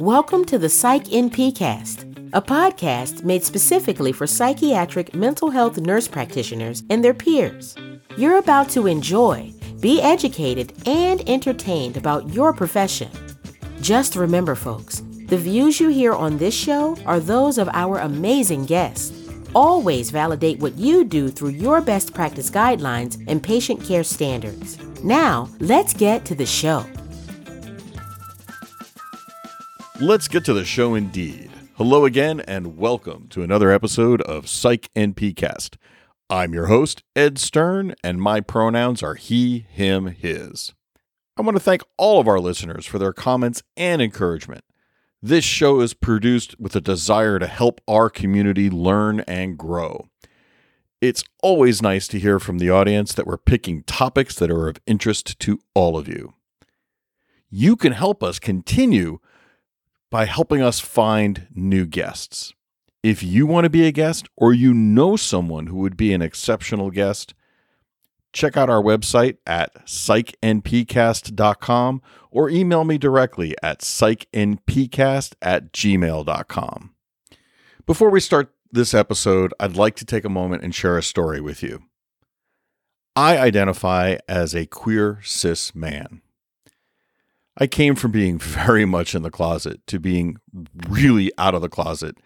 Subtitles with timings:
[0.00, 2.02] Welcome to the Psych NP Cast,
[2.34, 7.74] a podcast made specifically for psychiatric mental health nurse practitioners and their peers.
[8.18, 13.10] You're about to enjoy, be educated, and entertained about your profession.
[13.80, 18.66] Just remember, folks, the views you hear on this show are those of our amazing
[18.66, 19.14] guests.
[19.54, 24.76] Always validate what you do through your best practice guidelines and patient care standards.
[25.02, 26.84] Now, let's get to the show.
[30.00, 31.50] Let's get to the show indeed.
[31.76, 35.78] Hello again, and welcome to another episode of Psych NP Cast.
[36.28, 40.74] I'm your host, Ed Stern, and my pronouns are he, him, his.
[41.38, 44.64] I want to thank all of our listeners for their comments and encouragement.
[45.22, 50.08] This show is produced with a desire to help our community learn and grow.
[51.00, 54.76] It's always nice to hear from the audience that we're picking topics that are of
[54.86, 56.34] interest to all of you.
[57.48, 59.20] You can help us continue
[60.16, 62.54] by helping us find new guests.
[63.02, 66.22] If you want to be a guest or you know someone who would be an
[66.22, 67.34] exceptional guest,
[68.32, 72.00] check out our website at psychnpcast.com
[72.30, 76.94] or email me directly at psychnpcast at gmail.com.
[77.84, 81.42] Before we start this episode, I'd like to take a moment and share a story
[81.42, 81.82] with you.
[83.14, 86.22] I identify as a queer cis man.
[87.58, 90.36] I came from being very much in the closet to being
[90.88, 92.18] really out of the closet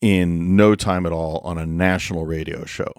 [0.00, 2.92] in no time at all on a national radio show.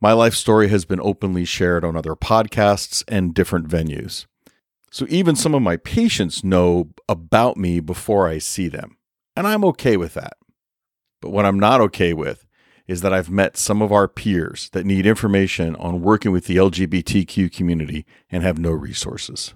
[0.00, 4.26] My life story has been openly shared on other podcasts and different venues.
[4.90, 8.96] So even some of my patients know about me before I see them,
[9.36, 10.34] and I'm okay with that.
[11.20, 12.44] But what I'm not okay with
[12.88, 16.56] is that I've met some of our peers that need information on working with the
[16.56, 19.54] LGBTQ community and have no resources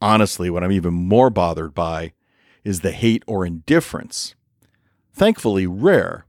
[0.00, 2.12] honestly, what I'm even more bothered by
[2.64, 4.34] is the hate or indifference,
[5.12, 6.26] thankfully rare,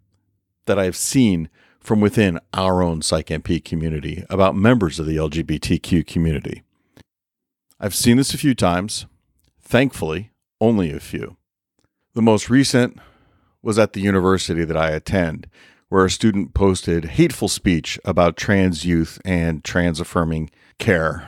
[0.65, 6.63] that I've seen from within our own PsychNP community about members of the LGBTQ community.
[7.79, 9.05] I've seen this a few times,
[9.61, 11.37] thankfully, only a few.
[12.13, 12.99] The most recent
[13.61, 15.47] was at the university that I attend,
[15.89, 20.49] where a student posted hateful speech about trans youth and trans affirming
[20.79, 21.27] care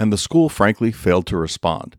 [0.00, 1.98] and the school frankly failed to respond.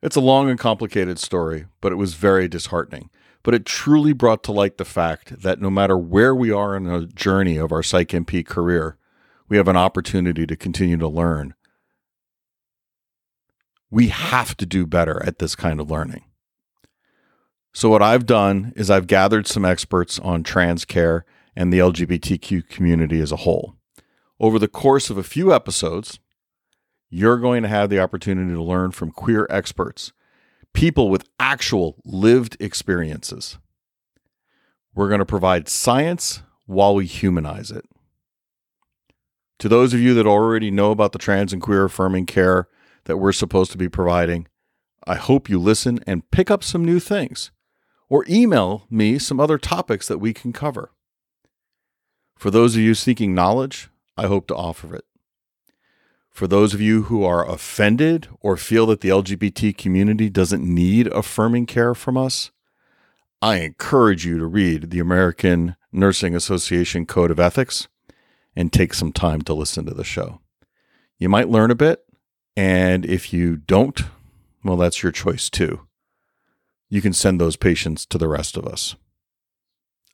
[0.00, 3.10] It's a long and complicated story, but it was very disheartening.
[3.42, 6.84] But it truly brought to light the fact that no matter where we are in
[6.84, 8.96] the journey of our Psych NP career,
[9.48, 11.54] we have an opportunity to continue to learn.
[13.90, 16.24] We have to do better at this kind of learning.
[17.74, 21.24] So, what I've done is I've gathered some experts on trans care
[21.56, 23.74] and the LGBTQ community as a whole.
[24.38, 26.20] Over the course of a few episodes,
[27.14, 30.12] you're going to have the opportunity to learn from queer experts,
[30.72, 33.58] people with actual lived experiences.
[34.94, 37.84] We're going to provide science while we humanize it.
[39.58, 42.68] To those of you that already know about the trans and queer affirming care
[43.04, 44.48] that we're supposed to be providing,
[45.06, 47.50] I hope you listen and pick up some new things
[48.08, 50.92] or email me some other topics that we can cover.
[52.38, 55.04] For those of you seeking knowledge, I hope to offer it.
[56.32, 61.06] For those of you who are offended or feel that the LGBT community doesn't need
[61.08, 62.50] affirming care from us,
[63.42, 67.86] I encourage you to read the American Nursing Association Code of Ethics
[68.56, 70.40] and take some time to listen to the show.
[71.18, 72.02] You might learn a bit,
[72.56, 74.00] and if you don't,
[74.64, 75.86] well, that's your choice too.
[76.88, 78.96] You can send those patients to the rest of us.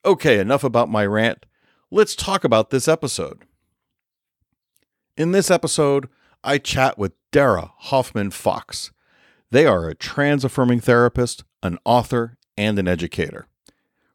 [0.04, 1.46] Okay, enough about my rant.
[1.90, 3.44] Let's talk about this episode.
[5.18, 6.08] In this episode,
[6.44, 8.92] I chat with Dara Hoffman Fox.
[9.50, 13.48] They are a trans affirming therapist, an author, and an educator.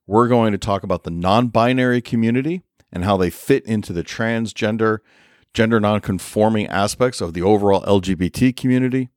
[0.07, 4.05] We're going to talk about the non binary community and how they fit into the
[4.05, 4.99] transgender,
[5.53, 9.09] gender non-conforming aspects of the overall LGBT community.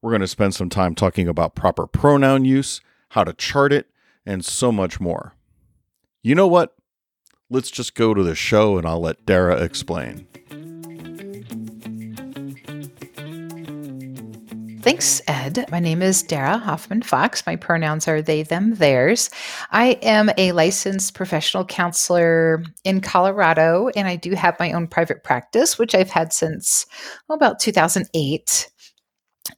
[0.00, 2.80] We're going to spend some time talking about proper pronoun use,
[3.10, 3.90] how to chart it,
[4.24, 5.34] and so much more.
[6.22, 6.74] You know what?
[7.50, 10.26] Let's just go to the show and I'll let Dara explain.
[14.86, 15.68] Thanks, Ed.
[15.72, 17.44] My name is Dara Hoffman Fox.
[17.44, 19.30] My pronouns are they, them, theirs.
[19.72, 25.24] I am a licensed professional counselor in Colorado, and I do have my own private
[25.24, 26.86] practice, which I've had since
[27.26, 28.70] well, about 2008.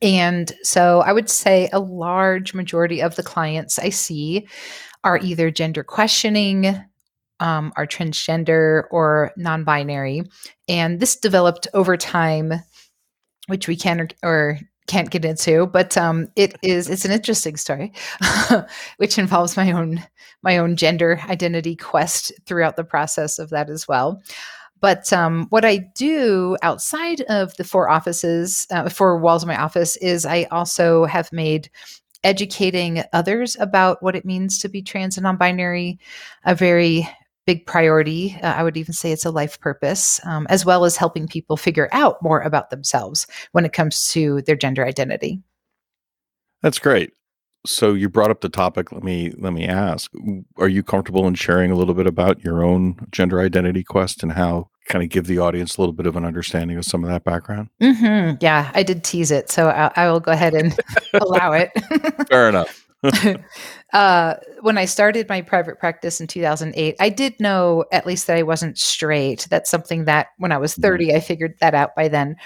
[0.00, 4.48] And so I would say a large majority of the clients I see
[5.04, 6.68] are either gender questioning,
[7.38, 10.22] um, are transgender, or non binary.
[10.68, 12.54] And this developed over time,
[13.48, 14.58] which we can or
[14.88, 17.92] can't get into, but um, it is it's an interesting story,
[18.96, 20.02] which involves my own
[20.42, 24.20] my own gender identity quest throughout the process of that as well.
[24.80, 29.60] But um, what I do outside of the four offices, uh, four walls of my
[29.60, 31.70] office, is I also have made
[32.24, 35.98] educating others about what it means to be trans and non-binary
[36.44, 37.08] a very
[37.48, 38.38] big priority.
[38.42, 41.56] Uh, I would even say it's a life purpose, um, as well as helping people
[41.56, 45.40] figure out more about themselves when it comes to their gender identity.
[46.60, 47.12] That's great.
[47.64, 48.92] So you brought up the topic.
[48.92, 50.10] Let me let me ask:
[50.58, 54.32] Are you comfortable in sharing a little bit about your own gender identity quest and
[54.32, 57.08] how kind of give the audience a little bit of an understanding of some of
[57.08, 57.70] that background?
[57.80, 58.36] Mm-hmm.
[58.42, 60.78] Yeah, I did tease it, so I, I will go ahead and
[61.14, 61.70] allow it.
[62.28, 62.87] Fair enough.
[63.92, 68.36] uh, when I started my private practice in 2008, I did know at least that
[68.36, 69.46] I wasn't straight.
[69.50, 70.82] That's something that when I was mm-hmm.
[70.82, 72.36] 30, I figured that out by then.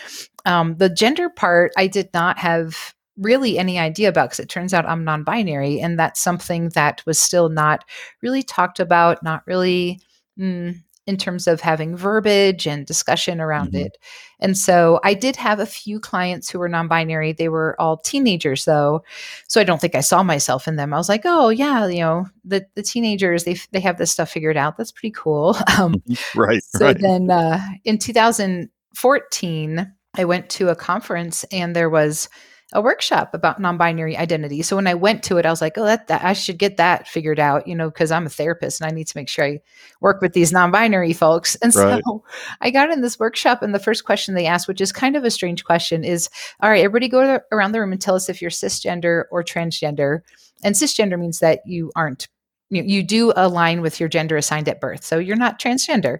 [0.44, 4.72] Um, the gender part, I did not have really any idea about because it turns
[4.74, 5.80] out I'm non binary.
[5.80, 7.84] And that's something that was still not
[8.22, 10.00] really talked about, not really.
[10.38, 13.86] Mm, in terms of having verbiage and discussion around mm-hmm.
[13.86, 13.98] it.
[14.38, 17.32] And so I did have a few clients who were non binary.
[17.32, 19.02] They were all teenagers, though.
[19.48, 20.92] So I don't think I saw myself in them.
[20.92, 24.30] I was like, oh, yeah, you know, the, the teenagers, they, they have this stuff
[24.30, 24.76] figured out.
[24.76, 25.56] That's pretty cool.
[25.78, 26.38] Um, mm-hmm.
[26.38, 26.62] right.
[26.62, 26.98] So right.
[27.00, 32.28] then uh, in 2014, I went to a conference and there was
[32.72, 34.62] a workshop about non-binary identity.
[34.62, 36.76] So when I went to it, I was like, "Oh, that, that I should get
[36.78, 39.44] that figured out," you know, because I'm a therapist and I need to make sure
[39.44, 39.60] I
[40.00, 41.56] work with these non-binary folks.
[41.56, 42.02] And right.
[42.04, 42.24] so
[42.60, 45.24] I got in this workshop, and the first question they asked, which is kind of
[45.24, 46.28] a strange question, is,
[46.60, 50.20] "All right, everybody, go around the room and tell us if you're cisgender or transgender."
[50.64, 52.28] And cisgender means that you aren't
[52.70, 56.18] you, you do align with your gender assigned at birth, so you're not transgender.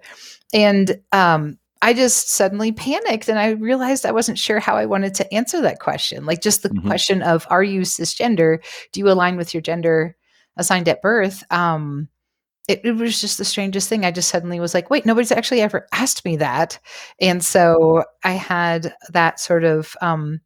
[0.52, 5.14] And um, I just suddenly panicked and I realized I wasn't sure how I wanted
[5.16, 6.24] to answer that question.
[6.24, 6.86] Like just the mm-hmm.
[6.86, 8.64] question of are you cisgender?
[8.92, 10.16] Do you align with your gender
[10.56, 11.42] assigned at birth?
[11.50, 12.08] Um,
[12.68, 14.04] it, it, was just the strangest thing.
[14.04, 16.78] I just suddenly was like, wait, nobody's actually ever asked me that.
[17.20, 20.40] And so I had that sort of um,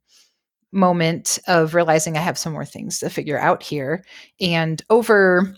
[0.72, 4.02] moment of realizing I have some more things to figure out here.
[4.40, 5.54] And over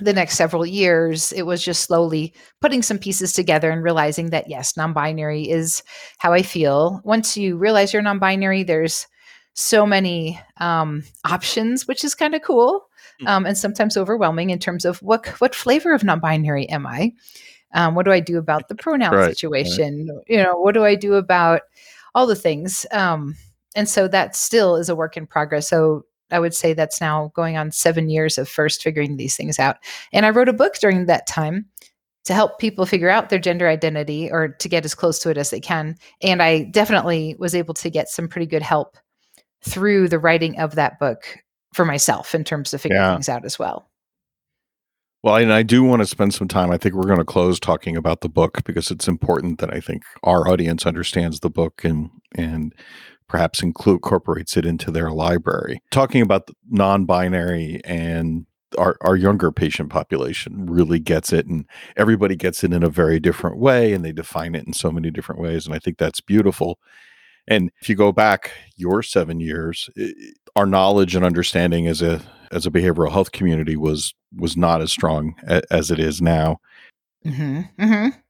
[0.00, 4.48] the next several years, it was just slowly putting some pieces together and realizing that
[4.48, 5.82] yes, non binary is
[6.18, 7.00] how I feel.
[7.04, 9.06] Once you realize you're non binary, there's
[9.54, 12.88] so many um, options, which is kind of cool
[13.20, 13.26] hmm.
[13.26, 17.12] um, and sometimes overwhelming in terms of what, what flavor of non binary am I?
[17.72, 20.08] Um, what do I do about the pronoun right, situation?
[20.08, 20.24] Right.
[20.28, 21.62] You know, what do I do about
[22.14, 22.86] all the things?
[22.92, 23.36] Um,
[23.76, 25.68] and so that still is a work in progress.
[25.68, 29.58] So I would say that's now going on seven years of first figuring these things
[29.58, 29.76] out.
[30.12, 31.66] And I wrote a book during that time
[32.24, 35.38] to help people figure out their gender identity or to get as close to it
[35.38, 35.96] as they can.
[36.22, 38.96] And I definitely was able to get some pretty good help
[39.62, 41.38] through the writing of that book
[41.72, 43.14] for myself in terms of figuring yeah.
[43.14, 43.90] things out as well.
[45.22, 46.70] Well, and I do want to spend some time.
[46.70, 49.80] I think we're going to close talking about the book because it's important that I
[49.80, 52.74] think our audience understands the book and and
[53.30, 55.80] perhaps include incorporates it into their library.
[55.92, 58.44] Talking about non-binary and
[58.76, 61.64] our, our younger patient population really gets it and
[61.96, 65.10] everybody gets it in a very different way and they define it in so many
[65.10, 66.78] different ways and i think that's beautiful
[67.48, 69.90] and if you go back your seven years
[70.54, 72.22] our knowledge and understanding as a
[72.52, 76.60] as a behavioral health community was was not as strong a, as it is now
[77.26, 77.62] mm-hmm.
[77.76, 78.20] Mm-hmm.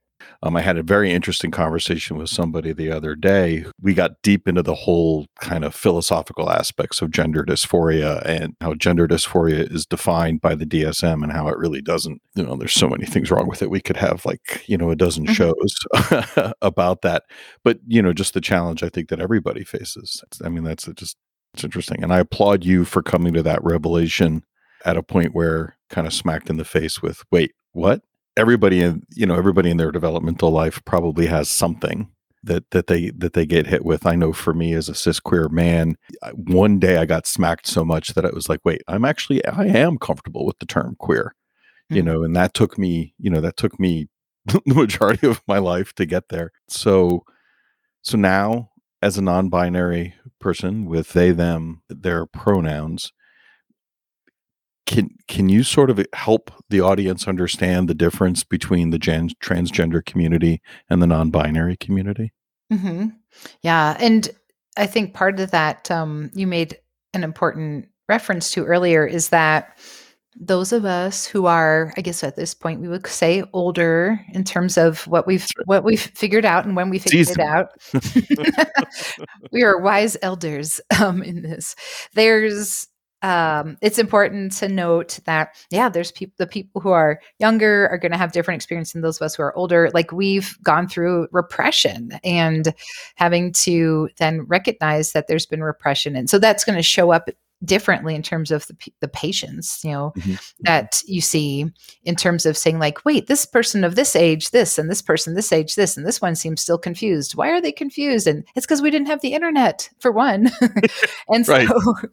[0.42, 3.66] Um, I had a very interesting conversation with somebody the other day.
[3.80, 8.74] We got deep into the whole kind of philosophical aspects of gender dysphoria and how
[8.74, 12.22] gender dysphoria is defined by the DSM and how it really doesn't.
[12.34, 13.70] You know, there's so many things wrong with it.
[13.70, 15.34] We could have like, you know, a dozen mm-hmm.
[15.34, 17.24] shows about that.
[17.62, 20.22] But, you know, just the challenge I think that everybody faces.
[20.42, 21.16] I mean, that's just,
[21.52, 22.02] it's interesting.
[22.02, 24.44] And I applaud you for coming to that revelation
[24.86, 28.02] at a point where kind of smacked in the face with, wait, what?
[28.36, 32.10] Everybody in you know everybody in their developmental life probably has something
[32.42, 34.06] that that they that they get hit with.
[34.06, 35.96] I know for me as a cis queer man,
[36.34, 39.66] one day I got smacked so much that it was like, wait, I'm actually I
[39.66, 41.34] am comfortable with the term queer,
[41.90, 41.96] mm-hmm.
[41.96, 44.08] you know, and that took me, you know, that took me
[44.46, 46.52] the majority of my life to get there.
[46.68, 47.24] So
[48.02, 48.70] so now
[49.02, 53.12] as a non-binary person with they them their pronouns,
[54.86, 60.04] can can you sort of help the audience understand the difference between the gen- transgender
[60.04, 62.32] community and the non-binary community?
[62.72, 63.08] Mm-hmm.
[63.62, 64.28] Yeah, and
[64.76, 66.78] I think part of that um, you made
[67.14, 69.78] an important reference to earlier is that
[70.38, 74.44] those of us who are i guess at this point we would say older in
[74.44, 77.68] terms of what we've what we've figured out and when we figured it out
[79.52, 81.74] we are wise elders um, in this
[82.14, 82.86] there's
[83.22, 87.98] um, it's important to note that yeah there's people the people who are younger are
[87.98, 89.90] going to have different experience than those of us who are older.
[89.92, 92.74] Like we've gone through repression and
[93.16, 96.16] having to then recognize that there's been repression.
[96.16, 97.28] And so that's going to show up
[97.62, 100.34] differently in terms of the, the patients you know mm-hmm.
[100.60, 101.66] that you see
[102.04, 105.34] in terms of saying like wait this person of this age this and this person
[105.34, 107.34] this age this and this one seems still confused.
[107.34, 108.26] Why are they confused?
[108.26, 110.50] And it's because we didn't have the internet for one.
[111.28, 111.68] And so right,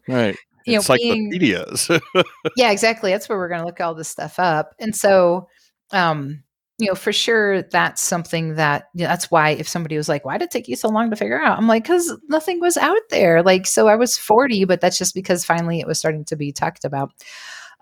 [0.06, 0.36] right.
[0.68, 2.24] You know encyclopedias being,
[2.56, 5.48] yeah exactly that's where we're going to look all this stuff up and so
[5.92, 6.42] um
[6.78, 10.24] you know, for sure, that's something that you know, that's why if somebody was like,
[10.24, 12.76] "Why did it take you so long to figure out?" I'm like, "Cause nothing was
[12.76, 16.24] out there." Like, so I was 40, but that's just because finally it was starting
[16.26, 17.10] to be talked about.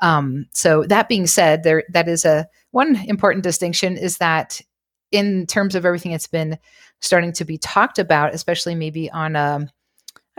[0.01, 4.63] Um, so that being said, there that is a one important distinction is that
[5.13, 6.59] in terms of everything that's been
[7.01, 9.67] starting to be talked about, especially maybe on a I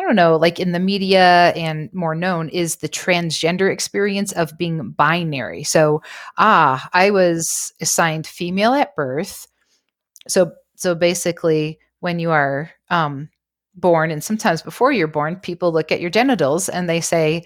[0.07, 4.91] don't know, like in the media and more known is the transgender experience of being
[4.91, 5.63] binary.
[5.63, 6.01] So,
[6.37, 9.47] ah, I was assigned female at birth.
[10.27, 13.29] So, so basically, when you are um,
[13.75, 17.43] born, and sometimes before you're born, people look at your genitals and they say,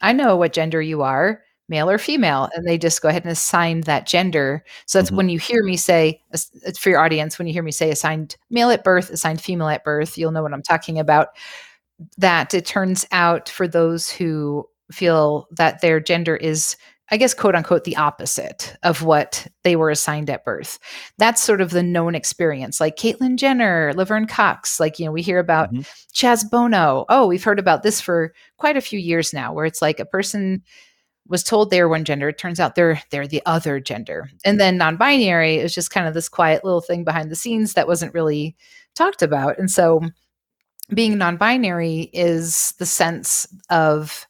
[0.00, 3.32] "I know what gender you are." male or female and they just go ahead and
[3.32, 5.16] assign that gender so that's mm-hmm.
[5.16, 8.36] when you hear me say "It's for your audience when you hear me say assigned
[8.50, 11.28] male at birth assigned female at birth you'll know what i'm talking about
[12.18, 16.76] that it turns out for those who feel that their gender is
[17.10, 20.78] I guess, quote unquote, the opposite of what they were assigned at birth.
[21.18, 24.80] That's sort of the known experience, like Caitlyn Jenner, Laverne Cox.
[24.80, 25.82] Like, you know, we hear about mm-hmm.
[26.14, 27.04] Chaz Bono.
[27.10, 30.06] Oh, we've heard about this for quite a few years now, where it's like a
[30.06, 30.62] person
[31.28, 32.30] was told they were one gender.
[32.30, 34.30] It turns out they're they're the other gender.
[34.44, 37.86] And then non-binary is just kind of this quiet little thing behind the scenes that
[37.86, 38.56] wasn't really
[38.94, 39.58] talked about.
[39.58, 40.00] And so
[40.92, 44.26] being non-binary is the sense of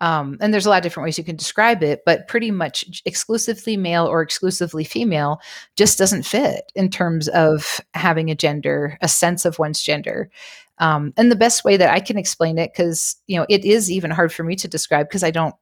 [0.00, 3.02] um, and there's a lot of different ways you can describe it, but pretty much
[3.04, 5.40] exclusively male or exclusively female
[5.76, 10.30] just doesn't fit in terms of having a gender, a sense of one's gender.
[10.78, 13.90] Um, and the best way that I can explain it, because you know, it is
[13.90, 15.54] even hard for me to describe because I don't,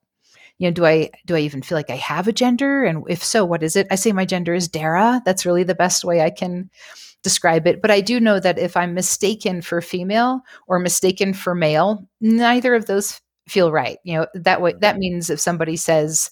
[0.59, 2.85] you know, do I do I even feel like I have a gender?
[2.85, 3.87] And if so, what is it?
[3.91, 5.23] I say my gender is Dara.
[5.25, 6.71] That's really the best way I can
[7.23, 7.83] describe it.
[7.83, 12.75] But I do know that if I'm mistaken for female or mistaken for male, neither
[12.75, 13.99] of those feel right.
[14.05, 16.31] You know, that way that means if somebody says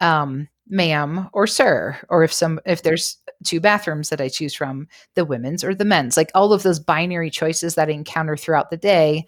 [0.00, 4.88] um ma'am or sir or if some if there's two bathrooms that I choose from,
[5.14, 8.70] the women's or the men's, like all of those binary choices that I encounter throughout
[8.70, 9.26] the day,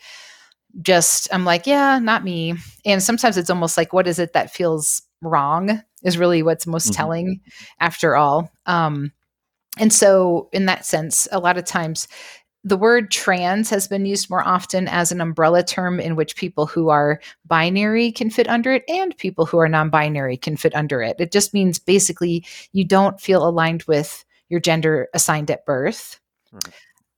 [0.82, 2.54] just I'm like, yeah, not me.
[2.84, 6.86] And sometimes it's almost like what is it that feels wrong is really what's most
[6.86, 6.94] mm-hmm.
[6.94, 7.40] telling
[7.80, 8.50] after all.
[8.66, 9.12] Um
[9.78, 12.08] and so, in that sense, a lot of times
[12.66, 16.64] the word trans has been used more often as an umbrella term in which people
[16.64, 20.74] who are binary can fit under it and people who are non binary can fit
[20.74, 21.16] under it.
[21.18, 26.18] It just means basically you don't feel aligned with your gender assigned at birth.
[26.52, 26.74] Right.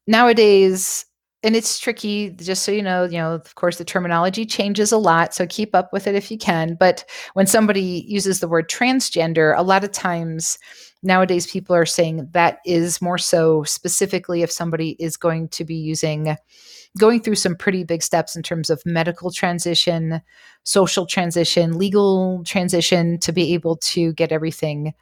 [0.09, 1.07] Nowadays,
[1.43, 4.97] and it's tricky just so you know you know of course the terminology changes a
[4.97, 8.69] lot so keep up with it if you can but when somebody uses the word
[8.69, 10.59] transgender a lot of times
[11.07, 15.77] nowadays people are saying that is more so specifically if somebody is going to be
[15.77, 16.37] using
[16.99, 20.21] going through some pretty big steps in terms of medical transition,
[20.65, 24.95] social transition, legal transition to be able to get everything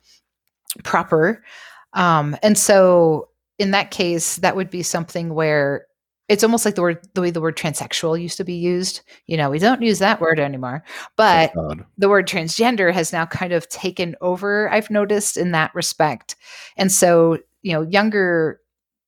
[0.83, 1.45] proper.
[1.93, 5.87] Um, and so in that case, that would be something where
[6.29, 9.03] it's almost like the word the way the word transsexual used to be used.
[9.27, 10.85] You know we don't use that word anymore
[11.17, 11.53] but
[11.99, 16.37] the word transgender has now kind of taken over i've noticed in that respect.
[16.77, 18.61] And so you know younger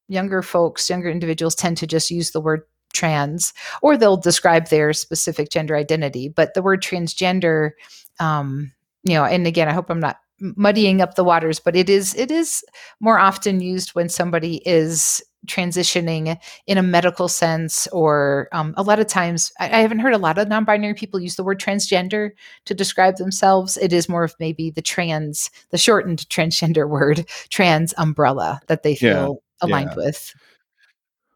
[0.09, 4.93] younger folks younger individuals tend to just use the word trans or they'll describe their
[4.93, 7.73] specific gender identity but the word transgender
[8.21, 11.91] um you know and again i hope i'm not muddying up the waters but it
[11.91, 12.65] is it is
[13.01, 18.99] more often used when somebody is transitioning in a medical sense or um, a lot
[18.99, 22.31] of times I, I, haven't heard a lot of non-binary people use the word transgender
[22.65, 23.77] to describe themselves.
[23.77, 28.95] It is more of maybe the trans the shortened transgender word trans umbrella that they
[28.95, 30.05] feel yeah, aligned yeah.
[30.05, 30.35] with.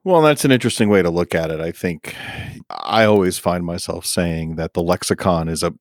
[0.05, 2.15] Well that's an interesting way to look at it i think.
[2.71, 5.75] I always find myself saying that the lexicon is a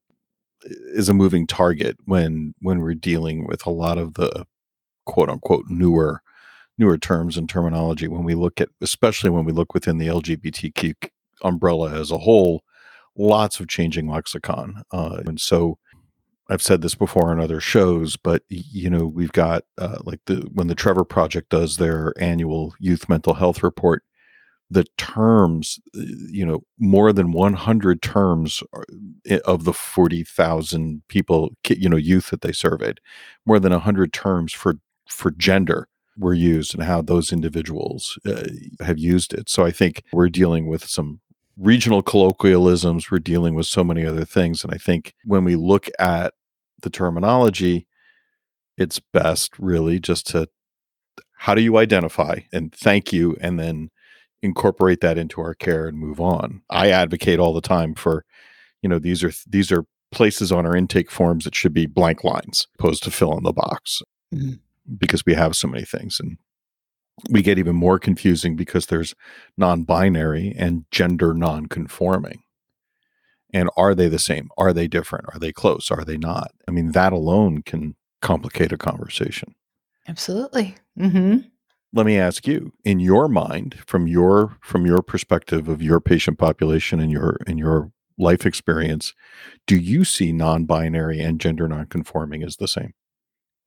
[0.63, 4.45] is a moving target when when we're dealing with a lot of the
[5.05, 6.21] quote unquote newer
[6.79, 10.93] newer terms and terminology when we look at especially when we look within the lgbtq
[11.43, 12.63] umbrella as a whole
[13.17, 15.77] lots of changing lexicon uh, and so
[16.49, 20.49] I've said this before on other shows, but you know, we've got uh, like the
[20.51, 24.03] when the Trevor Project does their annual youth mental health report,
[24.71, 28.63] the terms, uh, you know, more than 100 terms
[29.45, 32.99] of the 40,000 people, you know, youth that they surveyed,
[33.45, 34.75] more than 100 terms for
[35.07, 35.87] for gender
[36.19, 38.43] were used and how those individuals uh,
[38.81, 39.49] have used it.
[39.49, 41.21] So I think we're dealing with some
[41.57, 45.89] regional colloquialisms, we're dealing with so many other things and I think when we look
[45.97, 46.33] at
[46.81, 47.87] the terminology,
[48.77, 50.47] it's best really just to
[51.33, 53.89] how do you identify and thank you and then
[54.41, 56.61] incorporate that into our care and move on.
[56.69, 58.25] I advocate all the time for,
[58.81, 62.23] you know, these are these are places on our intake forms that should be blank
[62.23, 64.01] lines opposed to fill in the box
[64.33, 64.53] mm-hmm.
[64.97, 66.37] Because we have so many things and
[67.29, 69.13] we get even more confusing because there's
[69.57, 72.43] non-binary and gender non-conforming.
[73.53, 74.49] And are they the same?
[74.57, 75.25] Are they different?
[75.33, 75.89] Are they close?
[75.91, 76.51] Are they not?
[76.67, 79.55] I mean that alone can complicate a conversation.
[80.07, 80.75] Absolutely.
[80.97, 81.39] Mm-hmm.
[81.93, 86.37] Let me ask you in your mind from your from your perspective of your patient
[86.37, 89.13] population and your and your life experience
[89.65, 92.93] do you see non-binary and gender non-conforming as the same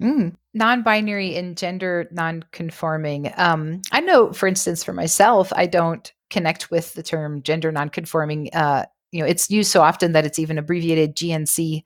[0.03, 3.33] mm, non-binary and gender non-conforming.
[3.37, 8.51] Um, i know for instance for myself i don't connect with the term gender non-conforming
[8.55, 11.83] uh, you know it's used so often that it's even abbreviated gnc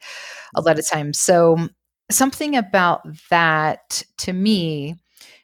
[0.55, 1.21] a lot of times.
[1.21, 1.69] So
[2.11, 4.97] something about that to me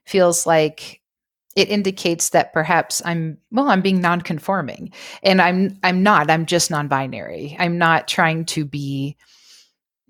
[0.07, 1.00] feels like
[1.55, 6.31] it indicates that perhaps I'm well I'm being non-conforming and I'm I'm not.
[6.31, 7.57] I'm just non-binary.
[7.59, 9.17] I'm not trying to be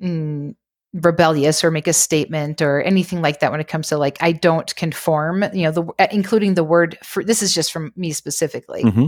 [0.02, 0.54] mm,
[0.94, 4.32] rebellious or make a statement or anything like that when it comes to like I
[4.32, 8.84] don't conform, you know, the including the word for this is just from me specifically.
[8.84, 9.06] Mm-hmm.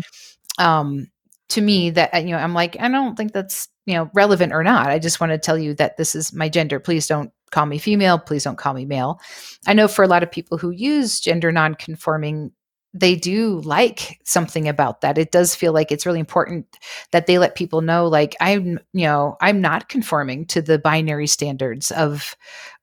[0.64, 1.08] Um
[1.50, 4.64] to me that you know I'm like I don't think that's you know relevant or
[4.64, 4.88] not.
[4.88, 6.80] I just want to tell you that this is my gender.
[6.80, 8.18] Please don't call me female.
[8.18, 9.20] Please don't call me male.
[9.66, 12.50] I know for a lot of people who use gender nonconforming,
[12.94, 15.18] they do like something about that.
[15.18, 16.78] It does feel like it's really important
[17.10, 21.26] that they let people know, like, I'm, you know, I'm not conforming to the binary
[21.26, 22.36] standards of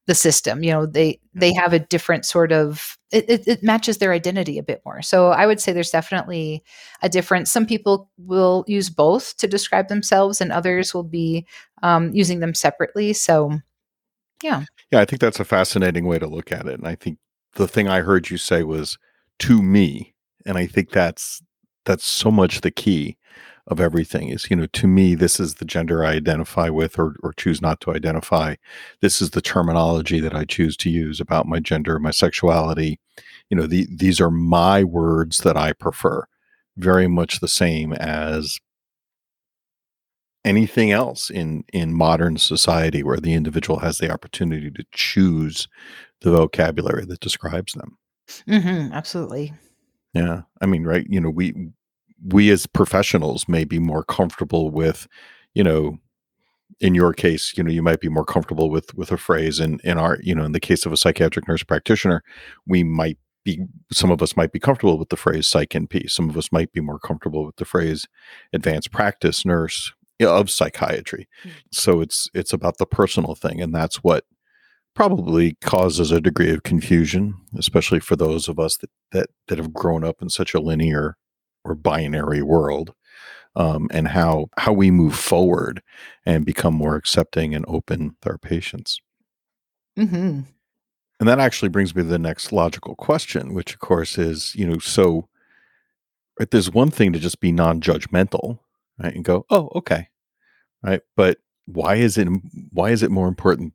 [0.08, 0.64] the system.
[0.64, 4.58] You know, they they have a different sort of it, it, it matches their identity
[4.58, 5.02] a bit more.
[5.02, 6.64] So I would say there's definitely
[7.02, 7.50] a difference.
[7.50, 11.46] Some people will use both to describe themselves, and others will be
[11.84, 13.14] um, using them separately.
[13.14, 13.60] So
[14.44, 14.66] yeah.
[14.92, 16.80] Yeah, I think that's a fascinating way to look at it.
[16.80, 17.20] And I think
[17.54, 18.98] the thing I heard you say was
[19.40, 20.14] to me.
[20.46, 21.42] And I think that's
[21.86, 23.18] that's so much the key
[23.68, 27.16] of everything is, you know, to me, this is the gender I identify with or,
[27.24, 28.56] or choose not to identify.
[29.02, 33.00] This is the terminology that I choose to use about my gender, my sexuality.
[33.50, 36.26] You know, the, these are my words that I prefer.
[36.78, 38.60] Very much the same as
[40.44, 45.68] anything else in in modern society where the individual has the opportunity to choose
[46.22, 49.54] the vocabulary that describes them mm-hmm, absolutely
[50.14, 51.54] yeah i mean right you know we
[52.28, 55.08] we as professionals may be more comfortable with
[55.54, 55.98] you know
[56.80, 59.82] in your case you know you might be more comfortable with with a phrase and
[59.82, 62.24] in our you know in the case of a psychiatric nurse practitioner
[62.66, 63.60] we might be
[63.92, 66.72] some of us might be comfortable with the phrase psych np some of us might
[66.72, 68.08] be more comfortable with the phrase
[68.54, 69.94] advanced practice nurse
[70.28, 71.28] of psychiatry.
[71.42, 71.58] Mm-hmm.
[71.72, 74.26] So it's it's about the personal thing, and that's what
[74.96, 79.74] probably causes a degree of confusion, especially for those of us that that that have
[79.74, 81.18] grown up in such a linear
[81.64, 82.94] or binary world.
[83.54, 85.84] Um, and how how we move forward
[86.26, 89.02] and become more accepting and open with our patients.
[90.00, 90.42] Mm-hmm.
[91.20, 94.66] And that actually brings me to the next logical question, which of course is, you
[94.66, 95.28] know, so
[96.40, 98.58] right, there's one thing to just be non-judgmental,
[98.98, 100.08] right, and go, oh, okay,
[100.82, 101.02] right?
[101.16, 102.28] But why is it
[102.72, 103.74] why is it more important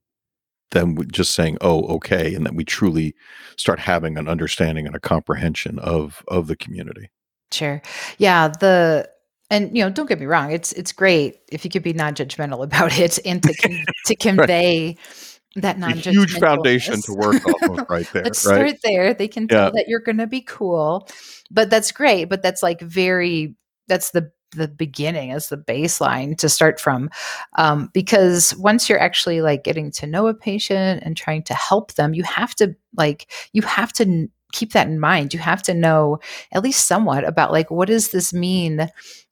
[0.70, 3.14] than just saying oh okay and that we truly
[3.57, 7.11] start having an understanding and a comprehension of of the community.
[7.52, 7.81] Sure.
[8.18, 9.09] Yeah the
[9.50, 12.62] and you know don't get me wrong it's it's great if you could be non-judgmental
[12.64, 15.40] about it and to con- to convey right.
[15.57, 18.55] that non huge foundation to work off of right there let's right?
[18.55, 19.14] start there.
[19.14, 21.09] They can tell that you're going to be cool
[21.50, 23.55] but that's great but that's like very
[23.88, 27.11] that's the the beginning as the baseline to start from
[27.59, 31.92] um, because once you're actually like getting to know a patient and trying to help
[31.94, 35.35] them you have to like you have to n- keep that in mind.
[35.35, 36.18] You have to know
[36.52, 38.88] at least somewhat about like what does this mean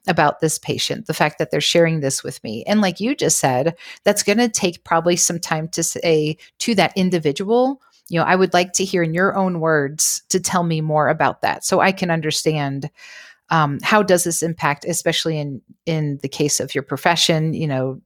[0.07, 2.63] about this patient the fact that they're sharing this with me?
[2.67, 3.75] And like you just said
[4.05, 8.37] that's going to take probably some time to say to that individual you know i
[8.37, 11.81] would like to hear in your own words to tell me more about that so
[11.81, 12.91] i can understand
[13.51, 18.01] um, how does this impact especially in in the case of your profession you know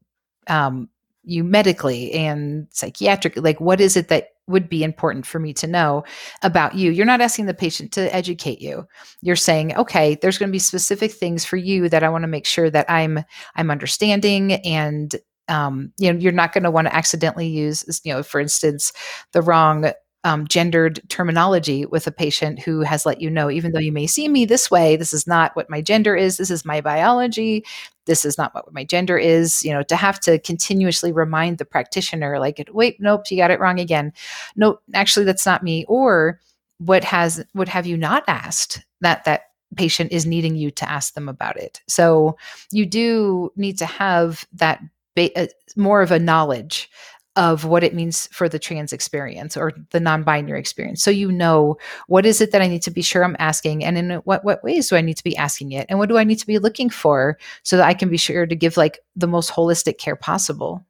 [0.49, 0.89] um,
[1.25, 5.67] you medically and psychiatric like what is it that would be important for me to
[5.67, 6.03] know
[6.43, 6.91] about you?
[6.91, 8.87] You're not asking the patient to educate you.
[9.21, 12.29] You're saying okay there's going to be specific things for you that i want to
[12.29, 13.21] make sure that i'm
[13.57, 15.17] i'm understanding and
[15.49, 18.93] um, you know you're not going to want to accidentally use you know for instance
[19.33, 19.93] the wrong
[20.25, 24.07] um, gendered terminology with a patient who has let you know, even though you may
[24.07, 26.37] see me this way, this is not what my gender is.
[26.37, 27.65] This is my biology.
[28.07, 29.65] This is not what my gender is.
[29.65, 33.61] You know, to have to continuously remind the practitioner, like, wait, nope, you got it
[33.61, 34.13] wrong again.
[34.57, 35.85] No, actually, that's not me.
[35.89, 36.41] Or
[36.79, 39.43] what has what have you not asked that that
[39.77, 41.81] patient is needing you to ask them about it.
[41.89, 42.37] So
[42.71, 44.81] you do need to have that
[45.15, 46.91] ba- uh, more of a knowledge
[47.39, 51.79] of what it means for the trans experience or the non-binary experience so you know
[52.09, 54.63] what is it that i need to be sure i'm asking and in what what
[54.65, 56.59] ways do i need to be asking it and what do i need to be
[56.59, 60.17] looking for so that i can be sure to give like the most holistic care
[60.17, 60.85] possible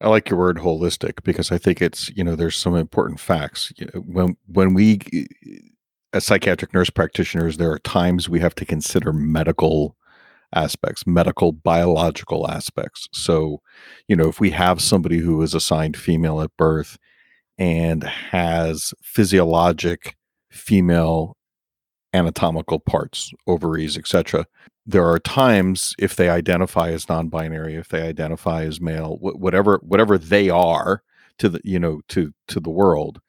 [0.00, 3.72] I like your word holistic because I think it's you know there's some important facts.
[3.94, 5.56] When when we uh,
[6.12, 9.96] as psychiatric nurse practitioners, there are times we have to consider medical
[10.54, 13.08] aspects, medical, biological aspects.
[13.12, 13.60] So,
[14.06, 16.98] you know, if we have somebody who is assigned female at birth
[17.58, 20.16] and has physiologic
[20.50, 21.36] female
[22.14, 24.46] anatomical parts, ovaries, etc.,
[24.86, 29.80] there are times if they identify as non-binary, if they identify as male, wh- whatever
[29.82, 31.02] whatever they are
[31.38, 33.20] to the you know to to the world,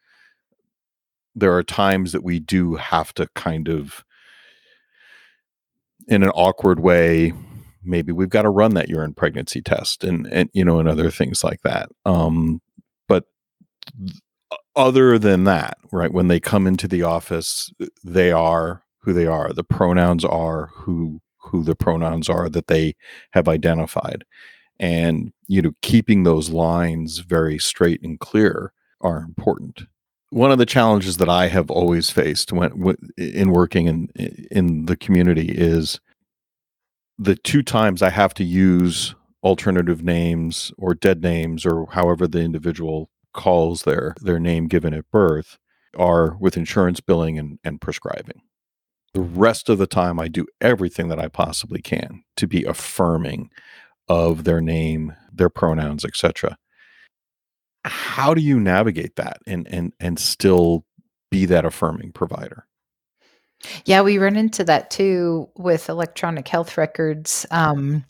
[1.34, 4.04] there are times that we do have to kind of
[6.10, 7.32] in an awkward way
[7.82, 11.10] maybe we've got to run that urine pregnancy test and and you know and other
[11.10, 11.88] things like that.
[12.04, 12.60] Um
[13.08, 13.24] but
[14.76, 17.72] other than that right when they come into the office
[18.04, 19.52] they are who they are.
[19.52, 22.94] The pronouns are who who the pronouns are that they
[23.30, 24.24] have identified.
[24.78, 29.84] And you know keeping those lines very straight and clear are important
[30.30, 32.72] one of the challenges that I have always faced when
[33.18, 34.08] in working in
[34.50, 36.00] in the community is
[37.18, 42.40] the two times I have to use alternative names or dead names or however the
[42.40, 45.58] individual calls their their name given at birth
[45.96, 48.42] are with insurance billing and, and prescribing.
[49.12, 53.50] The rest of the time I do everything that I possibly can to be affirming
[54.08, 56.56] of their name, their pronouns, etc
[57.84, 60.84] how do you navigate that and and and still
[61.30, 62.66] be that affirming provider?
[63.84, 68.04] Yeah we run into that too with electronic health records um,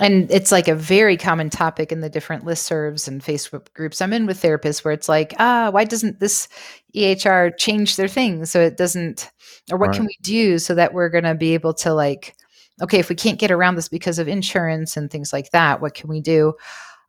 [0.00, 4.00] and it's like a very common topic in the different listservs and facebook groups.
[4.00, 6.48] I'm in with therapists where it's like ah why doesn't this
[6.94, 9.30] ehr change their thing so it doesn't
[9.70, 9.96] or what right.
[9.96, 12.34] can we do so that we're going to be able to like
[12.82, 15.94] okay if we can't get around this because of insurance and things like that what
[15.94, 16.54] can we do?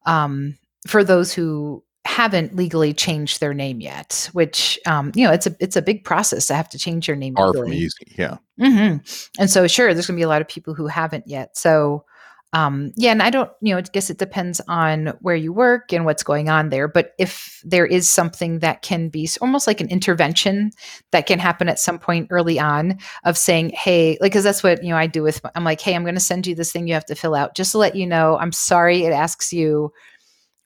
[0.06, 5.48] Um, for those who haven't legally changed their name yet, which um, you know it's
[5.48, 7.36] a it's a big process to have to change your name.
[7.36, 8.38] Far from easy, yeah.
[8.60, 9.42] Mm-hmm.
[9.42, 11.58] And so, sure, there's going to be a lot of people who haven't yet.
[11.58, 12.06] So,
[12.54, 15.94] um, yeah, and I don't, you know, I guess it depends on where you work
[15.94, 16.88] and what's going on there.
[16.88, 20.72] But if there is something that can be almost like an intervention
[21.12, 24.84] that can happen at some point early on of saying, hey, like, because that's what
[24.84, 25.42] you know I do with.
[25.56, 27.56] I'm like, hey, I'm going to send you this thing you have to fill out
[27.56, 28.38] just to let you know.
[28.38, 29.94] I'm sorry it asks you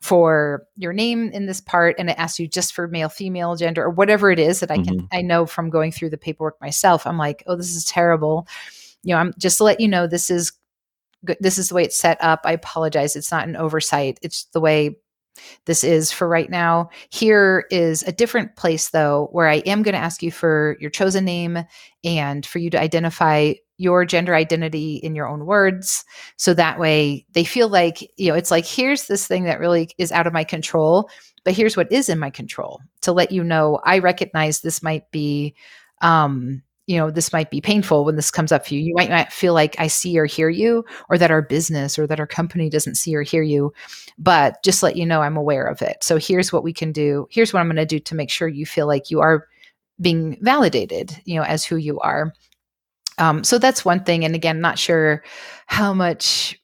[0.05, 3.83] for your name in this part and it asks you just for male female gender
[3.83, 5.05] or whatever it is that i can mm-hmm.
[5.11, 8.47] i know from going through the paperwork myself i'm like oh this is terrible
[9.01, 10.51] you know i'm just to let you know this is
[11.25, 14.43] good this is the way it's set up i apologize it's not an oversight it's
[14.53, 14.95] the way
[15.65, 16.89] this is for right now.
[17.09, 20.89] Here is a different place, though, where I am going to ask you for your
[20.89, 21.59] chosen name
[22.03, 26.05] and for you to identify your gender identity in your own words.
[26.37, 29.89] So that way they feel like, you know, it's like, here's this thing that really
[29.97, 31.09] is out of my control,
[31.43, 35.11] but here's what is in my control to let you know I recognize this might
[35.11, 35.55] be
[36.01, 38.79] um, you know this might be painful when this comes up for you.
[38.79, 42.07] You might not feel like i see or hear you or that our business or
[42.07, 43.73] that our company doesn't see or hear you
[44.17, 46.03] but just let you know i'm aware of it.
[46.03, 47.27] So here's what we can do.
[47.31, 49.47] Here's what i'm going to do to make sure you feel like you are
[49.99, 52.33] being validated you know as who you are.
[53.17, 55.23] Um, so that's one thing and again not sure
[55.67, 56.59] how much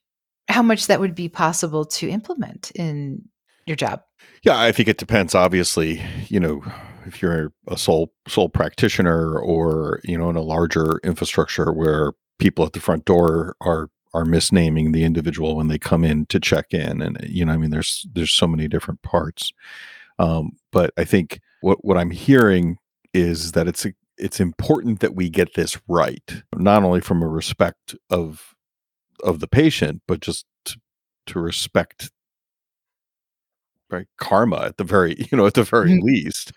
[0.47, 3.23] how much that would be possible to implement in
[3.65, 4.01] your job.
[4.43, 6.61] Yeah i think it depends obviously you know
[7.05, 12.65] if you're a sole sole practitioner or you know in a larger infrastructure where people
[12.65, 16.73] at the front door are are misnaming the individual when they come in to check
[16.73, 19.51] in and you know i mean there's there's so many different parts.
[20.19, 22.77] Um, but i think what what i'm hearing
[23.13, 23.85] is that it's
[24.17, 28.53] it's important that we get this right not only from a respect of
[29.23, 30.79] of the patient but just to,
[31.27, 32.11] to respect
[33.91, 36.01] right karma at the very you know at the very Mhm.
[36.03, 36.51] least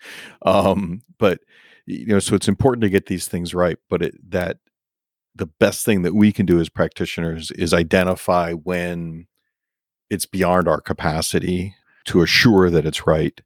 [0.45, 1.39] um but
[1.85, 4.57] you know so it's important to get these things right but it that
[5.35, 9.27] the best thing that we can do as practitioners is identify when
[10.09, 13.41] it's beyond our capacity to assure that it's right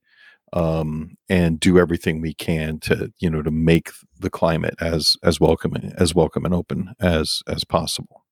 [0.54, 5.40] um, and do everything we can to you know to make the climate as as
[5.40, 8.24] welcoming as welcome and open as as possible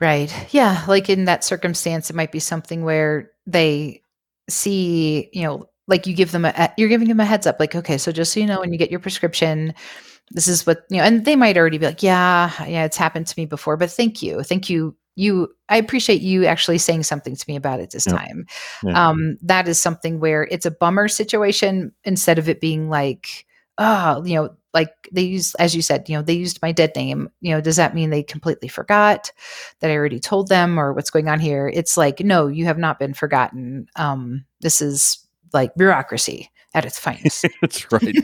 [0.00, 0.32] Right.
[0.52, 0.84] Yeah.
[0.88, 4.01] Like in that circumstance, it might be something where they
[4.48, 7.74] see, you know, like you give them a, you're giving them a heads up, like,
[7.74, 9.74] okay, so just so you know, when you get your prescription,
[10.30, 13.26] this is what, you know, and they might already be like, yeah, yeah, it's happened
[13.26, 14.42] to me before, but thank you.
[14.42, 14.96] Thank you.
[15.14, 18.16] You, I appreciate you actually saying something to me about it this Yeah.
[18.16, 18.46] time.
[18.82, 23.44] yeah Um, that is something where it's a bummer situation instead of it being like,
[23.82, 26.92] oh, you know, like they use, as you said, you know, they used my dead
[26.96, 27.28] name.
[27.40, 29.30] You know, does that mean they completely forgot
[29.80, 31.70] that I already told them or what's going on here?
[31.72, 33.86] It's like, no, you have not been forgotten.
[33.96, 35.18] Um, this is
[35.52, 37.44] like bureaucracy at its finest.
[37.60, 38.16] that's right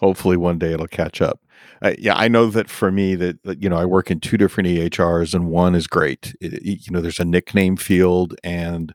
[0.00, 1.40] hopefully one day it'll catch up
[1.82, 4.36] uh, yeah i know that for me that, that you know i work in two
[4.36, 8.94] different ehrs and one is great It- it- you know there's a nickname field and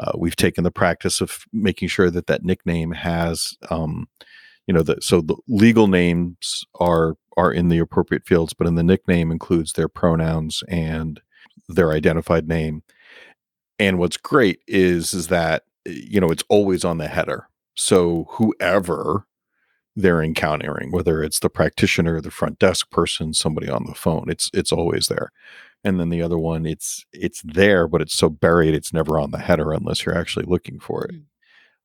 [0.00, 4.08] uh, we've taken the practice of making sure that that nickname has um,
[4.70, 8.76] you know the so the legal names are are in the appropriate fields but in
[8.76, 11.20] the nickname includes their pronouns and
[11.68, 12.84] their identified name.
[13.80, 17.48] And what's great is is that you know it's always on the header.
[17.74, 19.26] So whoever
[19.96, 24.50] they're encountering whether it's the practitioner the front desk person somebody on the phone it's
[24.54, 25.32] it's always there.
[25.82, 29.32] And then the other one it's it's there but it's so buried it's never on
[29.32, 31.16] the header unless you're actually looking for it.
[31.16, 31.22] Mm.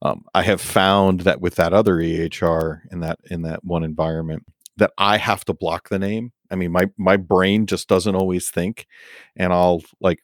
[0.05, 4.43] Um, i have found that with that other ehr in that in that one environment
[4.77, 6.31] that i have to block the name.
[6.51, 8.87] I mean my my brain just doesn't always think
[9.35, 10.19] and i'll like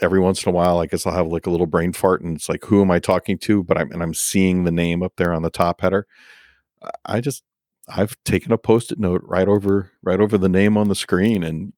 [0.00, 2.36] every once in a while i guess i'll have like a little brain fart and
[2.36, 3.64] it's like who am i talking to?
[3.64, 6.06] But i'm and i'm seeing the name up there on the top header.
[7.04, 7.42] I- just
[7.88, 11.72] i've taken a post-it note right over right over the name on the screen and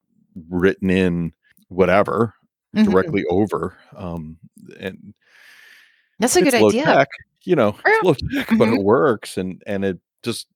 [0.50, 1.33] written in
[1.68, 2.35] whatever
[2.76, 2.85] Mhm.
[2.90, 4.37] directly over um
[4.79, 5.14] and
[6.18, 6.85] That's a good idea.
[6.85, 7.09] tech
[7.44, 8.79] you know low tech but Mhm.
[8.79, 10.48] it works and and it just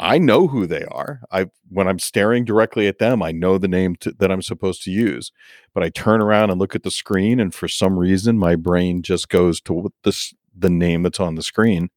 [0.00, 3.68] i know who they are i when i'm staring directly at them i know the
[3.68, 5.30] name to, that i'm supposed to use
[5.74, 9.00] but i turn around and look at the screen and for some reason my brain
[9.02, 11.88] just goes to what this the name that's on the screen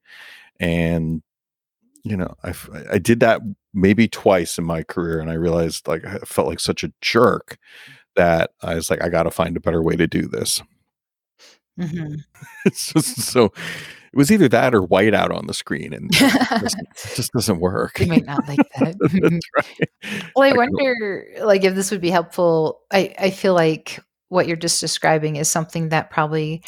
[0.60, 1.22] and
[2.04, 2.54] you know I
[2.92, 3.42] I did that
[3.74, 7.58] maybe twice in my career and i realized like i felt like such a jerk
[8.16, 10.62] that i was like i gotta find a better way to do this
[11.80, 12.18] Mhm.
[12.66, 16.62] it's just so it was either that or white out on the screen and it
[16.62, 18.96] just, it just doesn't work They might not like that.
[19.00, 19.90] that's right
[20.36, 22.82] Well, I I can- wonder, like, if this would be helpful.
[22.92, 26.64] I I feel like what you're just describing is something that probably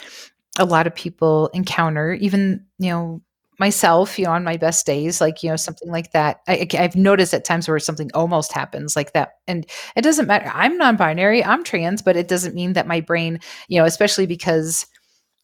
[0.60, 2.14] a lot of people encounter.
[2.14, 3.22] Even you know
[3.60, 6.42] myself, you know, on my best days, like you know something like that.
[6.48, 10.28] I, I- I've noticed at times where something almost happens like that, and it doesn't
[10.28, 10.52] matter.
[10.54, 14.86] I'm non-binary, I'm trans, but it doesn't mean that my brain, you know, especially because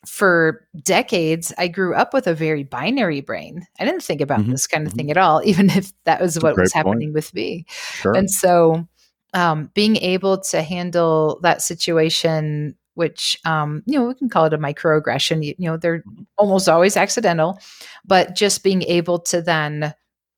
[0.05, 3.65] for decades I grew up with a very binary brain.
[3.79, 4.97] I didn't think about Mhm, this kind of mhm.
[4.97, 7.05] thing at all, even if that was a what was great point.
[7.05, 7.65] happening with me.
[7.91, 8.87] sure And so,
[9.33, 14.53] um, being able to handle that situation, which um, you know, we can call it
[14.53, 15.43] a microaggression.
[15.43, 16.05] You, you know, they're
[16.37, 17.59] almost always accidental,
[18.05, 19.93] but just being able to then,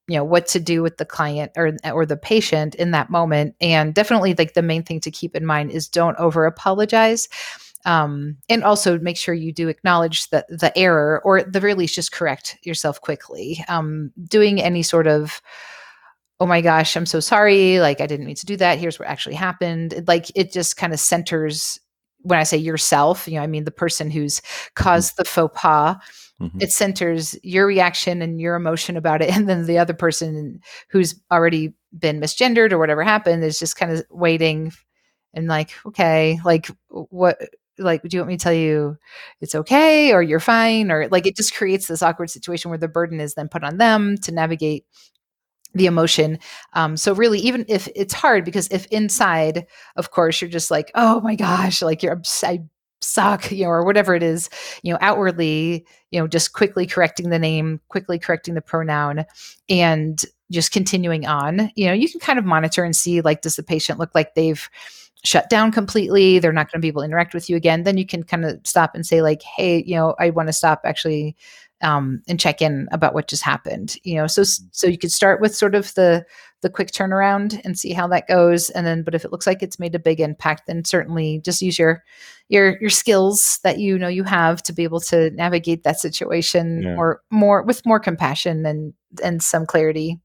[0.08, 3.56] you know, what to do with the client or or the patient in that moment,
[3.62, 7.30] and definitely like the main thing to keep in mind is don't over apologize.
[7.86, 11.74] Um, and also make sure you do acknowledge the the error, or at the very
[11.76, 13.64] least, just correct yourself quickly.
[13.70, 15.42] Um, doing any sort of
[16.40, 17.80] oh my gosh, I'm so sorry.
[17.80, 18.80] Like, I didn't mean to do that.
[18.80, 19.94] Here's what actually happened.
[19.94, 21.80] It, like, it just kind of centers
[22.22, 24.42] when I say yourself, you know, I mean the person who's
[24.76, 25.96] caused the faux pas.
[26.42, 26.62] Mhm.
[26.62, 29.30] It centers your reaction and your emotion about it.
[29.36, 33.92] And then the other person who's already been misgendered or whatever happened is just kind
[33.92, 34.72] of waiting
[35.34, 37.40] and like, okay, like, what?
[37.80, 38.98] Like, do you want me to tell you
[39.42, 40.92] it's okay or you're fine?
[40.92, 43.78] Or like, it just creates this awkward situation where the burden is then put on
[43.78, 44.86] them to navigate
[45.74, 46.40] the emotion.
[46.74, 49.66] Um, so really, even if it's hard, because if inside,
[49.96, 52.64] of course, you're just like, oh my gosh, like you're I
[53.02, 54.50] suck, you know, or whatever it is,
[54.84, 59.26] you know, outwardly, you know, just quickly correcting the name, quickly correcting the pronoun,
[59.70, 61.72] and just continuing on.
[61.76, 64.36] You know, you can kind of monitor and see like, does the patient look like
[64.36, 64.70] they've
[65.26, 66.40] shut down completely?
[66.40, 67.84] They're not going to be able to interact with you again.
[67.84, 70.54] Then you can kind of stop and say like, hey, you know, I want to
[70.54, 71.36] stop actually
[71.82, 73.96] um, and check in about what just happened.
[74.04, 76.26] You know, so so you could start with sort of the
[76.62, 79.64] the quick turnaround and see how that goes, and then but if it looks like
[79.64, 82.04] it's made a big impact, then certainly just use your
[82.50, 86.84] your your skills that you know you have to be able to navigate that situation
[86.84, 86.96] Yeah.
[86.98, 90.20] or more with more compassion and and some clarity.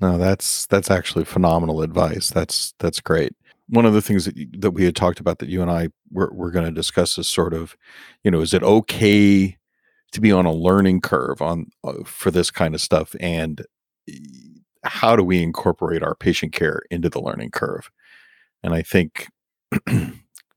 [0.00, 2.30] No, that's that's actually phenomenal advice.
[2.30, 3.34] That's that's great.
[3.68, 6.32] One of the things that that we had talked about that you and I were,
[6.32, 7.76] were going to discuss is sort of,
[8.24, 9.56] you know, is it okay
[10.12, 13.64] to be on a learning curve on uh, for this kind of stuff, and
[14.84, 17.90] how do we incorporate our patient care into the learning curve?
[18.62, 19.28] And I think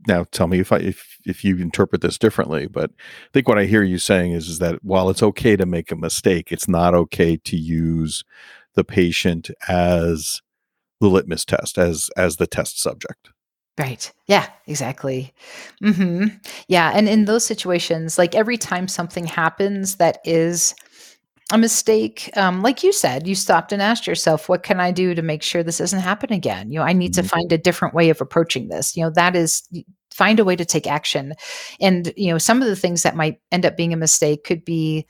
[0.07, 3.59] now, tell me if I if if you interpret this differently, but I think what
[3.59, 6.67] I hear you saying is is that while it's okay to make a mistake, it's
[6.67, 8.23] not okay to use
[8.75, 10.41] the patient as
[11.01, 13.29] the litmus test as as the test subject
[13.79, 14.11] Right.
[14.27, 15.33] Yeah, exactly.
[15.81, 16.25] hmm
[16.67, 16.91] Yeah.
[16.93, 20.75] And in those situations, like every time something happens that is
[21.51, 25.15] a mistake, um, like you said, you stopped and asked yourself, what can I do
[25.15, 26.71] to make sure this doesn't happen again?
[26.71, 27.29] You know, I need to Mhm.
[27.29, 28.95] find a different way of approaching this.
[28.97, 29.63] You know, that is
[30.11, 31.33] find a way to take action.
[31.81, 34.65] And, you know, some of the things that might end up being a mistake could
[34.65, 35.07] be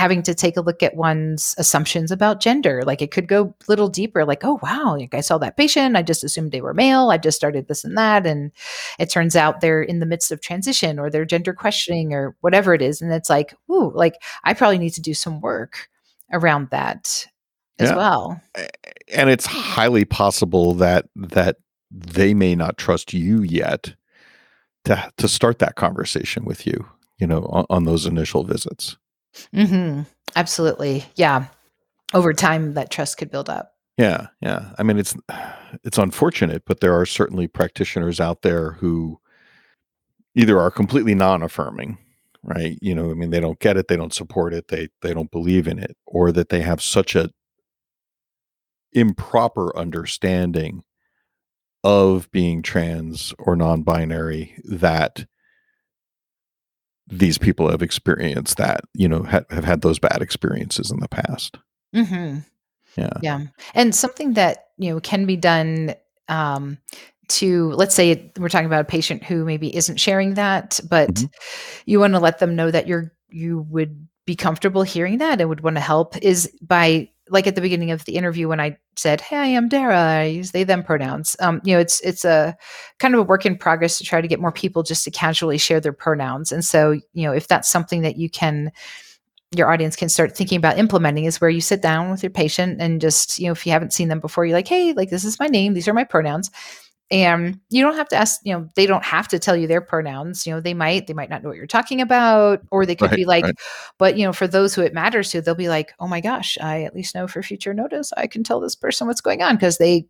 [0.00, 2.82] having to take a look at one's assumptions about gender.
[2.84, 5.96] Like it could go a little deeper, like, oh, wow, like I saw that patient.
[5.96, 7.10] I just assumed they were male.
[7.10, 8.26] I just started this and that.
[8.26, 8.50] And
[8.98, 12.74] it turns out they're in the midst of transition or they're gender questioning or whatever
[12.74, 13.02] it is.
[13.02, 15.88] And it's like, ooh, like I probably need to do some work
[16.32, 17.26] around that
[17.78, 17.96] as Yeah.
[17.96, 18.40] well.
[19.12, 21.56] and it's highly possible that that
[21.90, 23.94] they may not trust you yet
[24.84, 26.86] to to start that conversation with you
[27.18, 28.96] you know on, on those initial visits
[29.52, 30.02] hmm
[30.36, 31.04] Absolutely.
[31.16, 31.46] Yeah.
[32.14, 33.72] Over time, that trust could build up.
[33.98, 35.14] yeah yeah i mean it's
[35.84, 39.18] it's unfortunate but there are certainly practitioners out there who
[40.34, 41.98] either are completely non-affirming
[42.44, 45.12] right you know i mean they don't get it they don't support it they they
[45.12, 47.30] don't believe in it or that they have such a
[48.92, 50.82] improper understanding
[51.84, 55.26] of being trans or non-binary that
[57.10, 61.08] these people have experienced that you know ha- have had those bad experiences in the
[61.08, 61.56] past
[61.94, 62.38] Mm-hmm.
[62.96, 63.40] yeah Yeah.
[63.74, 65.94] And something that, you know, can be done
[66.28, 66.78] um,
[67.28, 71.30] to, let's say we're talking about a patient who maybe isn't sharing that, but Mhm.
[71.86, 75.48] you want to let them know that you're, you would be comfortable hearing that and
[75.48, 78.76] would want to help is by, like at the beginning of the interview when I
[78.96, 79.96] said, "Hey, I'm Dara.
[79.96, 82.56] I use they them pronouns." Um, you know, it's it's a
[82.98, 85.58] kind of a work in progress to try to get more people just to casually
[85.58, 86.52] share their pronouns.
[86.52, 88.72] And so, you know, if that's something that you can
[89.56, 92.80] your audience can start thinking about implementing is where you sit down with your patient
[92.80, 95.24] and just, you know, if you haven't seen them before, you're like, hey, like this
[95.24, 96.50] is my name, these are my pronouns.
[97.10, 99.80] And you don't have to ask, you know, they don't have to tell you their
[99.80, 100.46] pronouns.
[100.46, 103.10] You know, they might, they might not know what you're talking about, or they could
[103.10, 103.54] Right, be like, right.
[103.98, 106.56] but you know, for those who it matters to, they'll be like, oh my gosh,
[106.60, 109.56] I at least know for future notice, I can tell this person what's going on
[109.56, 110.06] because they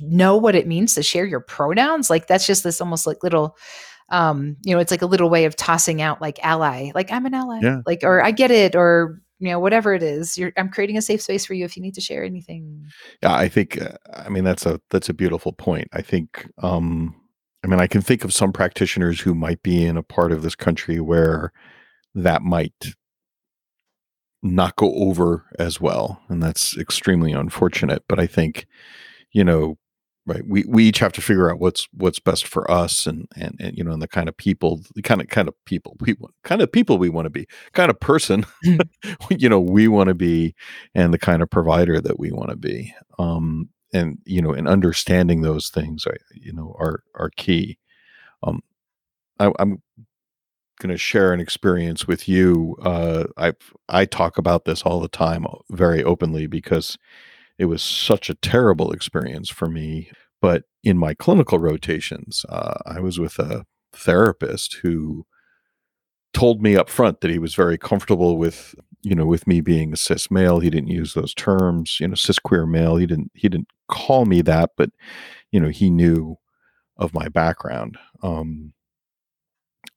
[0.00, 2.10] know what it means to share your pronouns.
[2.10, 3.56] Like that's just this almost like little
[4.10, 7.26] um you know it's like a little way of tossing out like ally like i'm
[7.26, 7.80] an ally Yeah.
[7.86, 11.02] like or i get it or you know whatever it is you're i'm creating a
[11.02, 12.82] safe space for you if you need to share anything
[13.22, 15.88] Yeah, I think uh, I mean that's a that's a beautiful point.
[15.92, 17.14] I think um
[17.62, 20.42] I mean I can think of some practitioners who might be in a part of
[20.42, 21.52] this country where
[22.14, 22.94] that might
[24.42, 28.66] not go over as well and that's extremely unfortunate, but I think
[29.32, 29.76] you know
[30.26, 33.56] right we we each have to figure out what's what's best for us and and,
[33.60, 36.14] and you know and the kind of people the kind of kind of people we
[36.18, 38.44] want kind of people we want to be kind of person
[39.30, 40.54] you know we want to be
[40.94, 42.94] and the kind of provider that we want to be.
[43.18, 47.78] Um and you know and understanding those things are you know are are key.
[48.42, 48.60] Um
[49.40, 49.82] I, i'm
[50.80, 53.52] going to share an experience with you uh i
[53.88, 56.98] i talk about this all the time uh, very openly because
[57.58, 63.00] it was such a terrible experience for me but in my clinical rotations uh, i
[63.00, 65.24] was with a therapist who
[66.34, 69.92] told me up front that he was very comfortable with you know with me being
[69.92, 70.60] a cis male.
[70.60, 72.96] He didn't use those terms you know cis queer male.
[72.96, 74.90] He didn't he didn't call me that but
[75.52, 76.36] you know he knew
[76.98, 77.96] of my background.
[78.22, 78.72] Um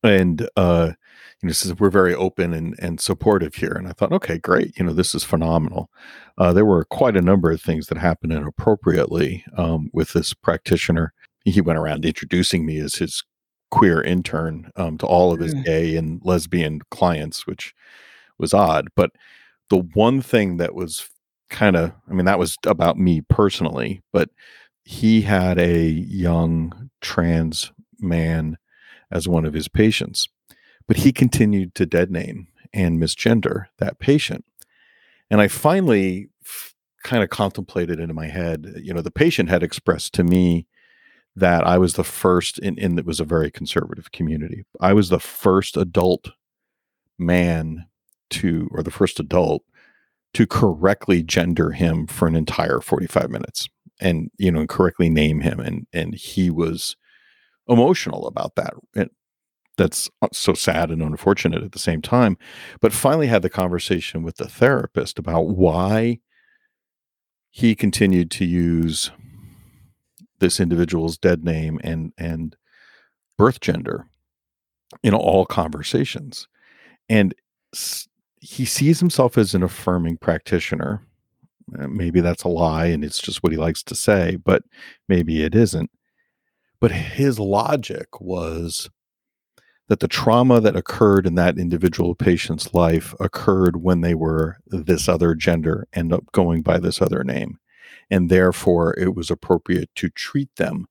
[0.03, 0.93] and uh
[1.41, 3.73] you know says we're very open and and supportive here.
[3.73, 4.77] And i thought okay great.
[4.77, 5.89] You know this is phenomenal.
[6.37, 11.13] Uh there were quite a number of things that happened inappropriately um with this practitioner.
[11.45, 13.23] He went around introducing me as his
[13.71, 15.65] queer intern um to all of his Mm.
[15.65, 17.73] gay and lesbian clients which
[18.39, 18.87] was odd.
[18.95, 19.11] But
[19.69, 21.09] the one thing that was
[21.49, 24.29] kind of i mean that was about me personally but
[24.83, 28.57] he had a young trans man
[29.11, 30.27] as one of his patients
[30.87, 34.45] but he continued to dead name and misgender that patient.
[35.29, 36.73] And I finally f-
[37.03, 40.67] kind of contemplated in my head, you know, the patient had expressed to me
[41.35, 44.65] that I was the first in, in it was a very conservative community.
[44.79, 46.31] I was the first adult
[47.19, 47.85] man
[48.31, 49.63] to, or the first adult
[50.33, 53.69] to correctly gender him for an entire 45 minutes
[53.99, 55.59] and, you know, correctly name him.
[55.59, 56.95] And, and he was
[57.67, 58.73] emotional about that.
[59.77, 62.37] That's uh, so sad and unfortunate at the same time.
[62.81, 66.19] But finally had the conversation with the therapist about why
[67.51, 69.11] he continued to use
[70.39, 72.55] this individual's dead name and and
[73.37, 74.05] birth gender
[75.03, 76.47] in all conversations
[77.09, 77.33] and
[78.39, 81.01] he sees himself as an affirming practitioner
[81.79, 84.63] uh, maybe that's a lie and it's just what he likes to say but
[85.09, 85.89] maybe it isn't
[86.79, 88.89] but his logic was
[89.87, 95.07] that the trauma that occurred in that individual patient's life occurred when they were this
[95.07, 97.59] other gender and going by this other name
[98.09, 100.87] and therefore it was appropriate to treat them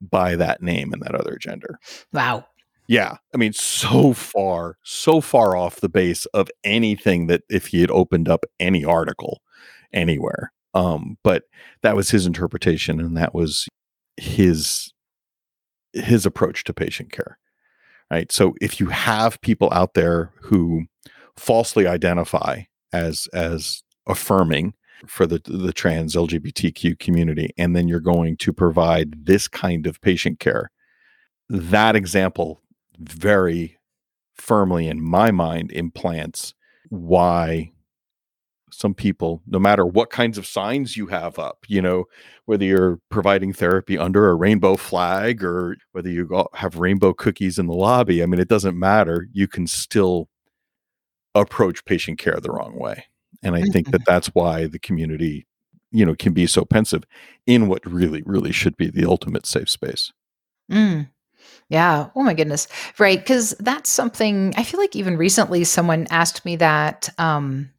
[0.00, 1.78] by that name and that other gender.
[2.12, 2.46] Wow.
[2.86, 3.16] Yeah.
[3.34, 7.90] I mean, so far, so far off the base of anything that if he had
[7.90, 9.42] opened up any article
[9.92, 10.52] anywhere.
[10.74, 11.44] Um, but
[11.82, 13.68] that was his interpretation and that was
[14.16, 14.92] his
[15.92, 17.38] his approach to patient care.
[18.10, 18.30] Right.
[18.32, 20.86] So if you have people out there who
[21.36, 24.74] falsely identify as as affirming
[25.06, 30.00] for the the trans LGBTQ community, and then you're going to provide this kind of
[30.00, 30.70] patient care.
[31.48, 32.62] That example
[32.98, 33.78] very
[34.34, 36.54] firmly in my mind implants
[36.88, 37.72] why
[38.72, 42.04] some people, no matter what kinds of signs you have up, you know,
[42.46, 47.66] whether you're providing therapy under a rainbow flag or whether you have rainbow cookies in
[47.66, 49.26] the lobby, I mean, it doesn't matter.
[49.32, 50.28] You can still
[51.34, 53.04] approach patient care the wrong way
[53.42, 54.12] and i think that mm-hmm.
[54.12, 55.46] that's why the community
[55.92, 57.04] you know can be so pensive
[57.46, 60.12] in what really really should be the ultimate safe space
[60.70, 61.08] mm.
[61.68, 62.66] yeah oh my goodness
[62.98, 67.70] right because that's something i feel like even recently someone asked me that um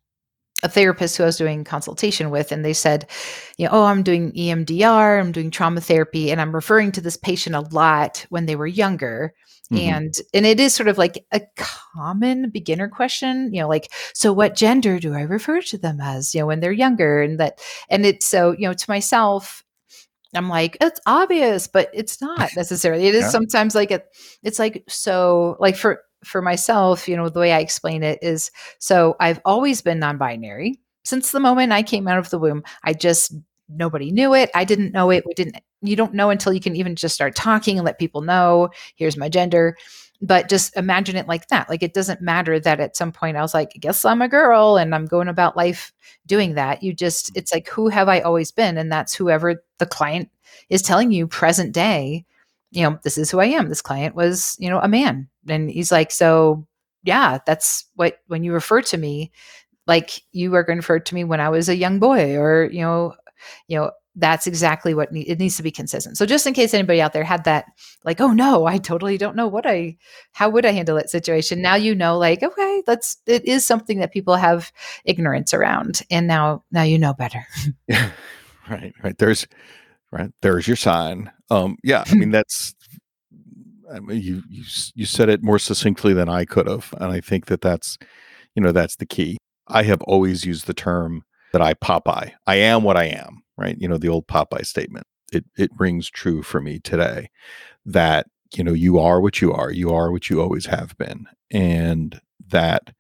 [0.64, 3.09] a therapist who I was doing consultation with, and they said,
[3.57, 7.18] you know, oh, I'm doing EMDR, I'm doing trauma therapy, and I'm referring to this
[7.18, 9.34] patient a lot when they were younger.
[9.72, 9.93] Mm-hmm.
[9.93, 14.34] And and it is sort of like a common beginner question, you know, like, so
[14.34, 17.22] what gender do I refer to them as, you know, when they're younger?
[17.22, 19.64] And that and it's so, you know, to myself,
[20.36, 23.07] I'm like, it's obvious, but it's not necessarily.
[23.07, 23.30] It is yeah.
[23.30, 24.05] sometimes like it,
[24.43, 28.51] it's like so like for for myself, you know, the way I explain it is
[28.80, 32.63] so I've always been non-binary since the moment I came out of the womb.
[32.84, 33.34] I just
[33.69, 34.51] nobody knew it.
[34.53, 35.24] I didn't know it.
[35.26, 38.22] We didn't you don't know until you can even just start talking and let people
[38.22, 39.76] know, here's my gender.
[40.22, 41.67] But just imagine it like that.
[41.67, 44.28] Like it doesn't matter that at some point I was like, I guess I'm a
[44.28, 45.91] girl and I'm going about life
[46.28, 46.84] doing that.
[46.84, 48.78] You just, it's like, who have I always been?
[48.78, 50.30] And that's whoever the client
[50.69, 52.26] is telling you present day,
[52.72, 53.69] you know, this is who I am.
[53.69, 55.30] This client was, you know, a man.
[55.47, 56.65] And he's like, so
[57.03, 59.32] yeah, that's what, when you refer to me,
[59.88, 62.69] like you are going to refer to me when I was a young boy or,
[62.72, 63.15] you know,
[63.67, 66.17] you know, that's exactly what ne- it needs to be consistent.
[66.17, 67.65] So just in case anybody out there had that
[68.03, 69.97] like, oh no, I totally don't know what I
[70.34, 71.61] how would I handle that situation.
[71.61, 74.72] Now you know like, okay, that's it is something that people have
[75.05, 77.45] ignorance around and now now you know better.
[77.88, 78.11] yeah.
[78.69, 79.17] Right, right.
[79.17, 79.47] There's
[80.12, 80.32] right.
[80.41, 81.32] There's your sign.
[81.49, 82.74] Um yeah, I mean that's
[83.93, 84.64] I mean, you you
[84.95, 87.97] you said it more succinctly than I could have and I think that that's
[88.55, 89.38] you know that's the key.
[89.68, 92.32] I have always used the term that I Popeye.
[92.47, 93.78] I am what I am right?
[93.80, 95.05] You know, the old Popeye statement.
[95.32, 97.30] It it rings true for me today
[97.86, 99.72] that, you know, you are what you are.
[99.72, 101.28] You are what you always have been.
[101.51, 102.93] And that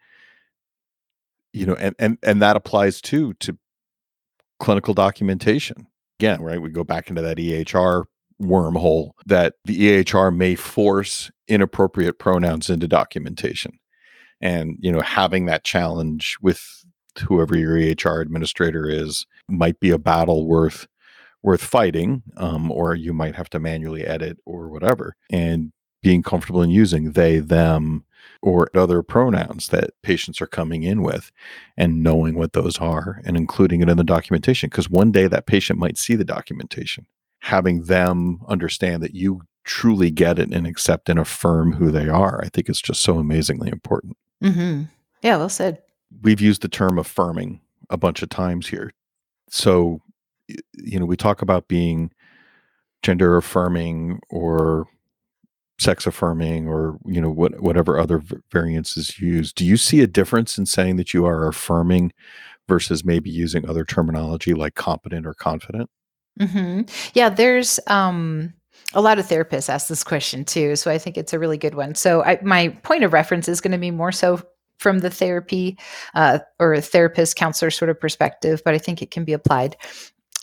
[1.51, 3.57] you know, and and and that applies too to
[4.59, 5.87] clinical documentation.
[6.21, 6.61] Again, right?
[6.61, 8.05] We go back into that EHR
[8.39, 13.79] wormhole that the EHR may force inappropriate pronouns into documentation.
[14.39, 16.63] And, you know, having that challenge with
[17.27, 20.85] whoever your EHR administrator is might be a battle worth
[21.41, 25.15] worth fighting, um, or you might have to manually edit or whatever.
[25.31, 25.71] And
[26.03, 28.05] being comfortable in using they, them,
[28.41, 31.31] or other pronouns that patients are coming in with
[31.77, 34.69] and knowing what those are and including it in the documentation.
[34.69, 37.05] Because one day that patient might see the documentation.
[37.41, 42.41] Having them understand that you truly get it and accept and affirm who they are,
[42.43, 44.17] I think is just so amazingly important.
[44.43, 44.83] Mm-hmm.
[45.21, 45.81] Yeah, well said
[46.21, 48.91] we've used the term affirming a bunch of times here.
[49.49, 50.01] So,
[50.73, 52.11] you know, we talk about being
[53.01, 54.87] gender affirming or
[55.81, 58.21] sex affirming or you know what whatever other
[58.51, 62.11] variants you use do you see a difference in saying that you are affirming
[62.67, 65.89] versus maybe using other terminology like competent or confident
[66.39, 66.81] mm-hmm.
[67.13, 68.53] Yeah, there's um,
[68.93, 71.75] a lot of therapists ask this question too, so I think it's a really good
[71.75, 71.95] one.
[71.95, 74.41] So I, my point of reference is going to be more so
[74.79, 75.77] from the therapy
[76.15, 79.77] uh, or therapist counselor sort of perspective, but I think it can be applied.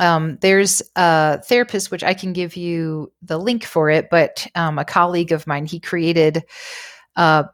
[0.00, 4.78] Um, there's a therapist which I can give you the link for it, but um,
[4.78, 6.44] a colleague of mine he created
[7.16, 7.46] a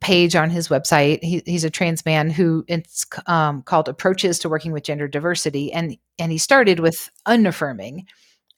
[0.00, 1.22] page on his website.
[1.22, 5.72] He, he's a trans man who it's um, called Approaches to Working with Gender Diversity,
[5.72, 8.06] and and he started with unaffirming,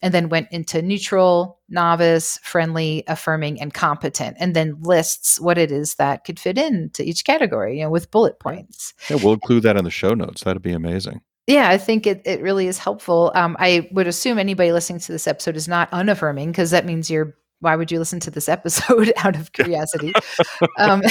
[0.03, 5.71] and then went into neutral, novice, friendly, affirming, and competent, and then lists what it
[5.71, 8.95] is that could fit into each category, you know, with bullet points.
[9.09, 12.23] yeah we'll include that in the show notes that'd be amazing Yeah, I think it,
[12.25, 13.33] it really is helpful.
[13.35, 17.11] Um, I would assume anybody listening to this episode is not unaffirming because that means
[17.11, 17.35] you're.
[17.61, 20.13] Why would you listen to this episode out of curiosity?
[20.79, 21.03] um,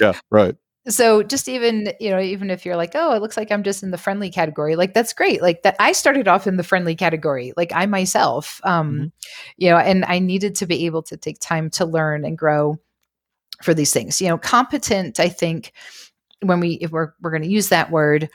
[0.00, 0.54] yeah right
[0.86, 3.82] so just even you know even if you're like oh it looks like i'm just
[3.82, 6.94] in the friendly category like that's great like that i started off in the friendly
[6.94, 9.12] category like i myself um Mhm.
[9.58, 12.78] you know and i needed to be able to take time to learn and grow
[13.62, 15.72] for these things you know competent i think
[16.42, 18.30] when we if we're, we're going to use that word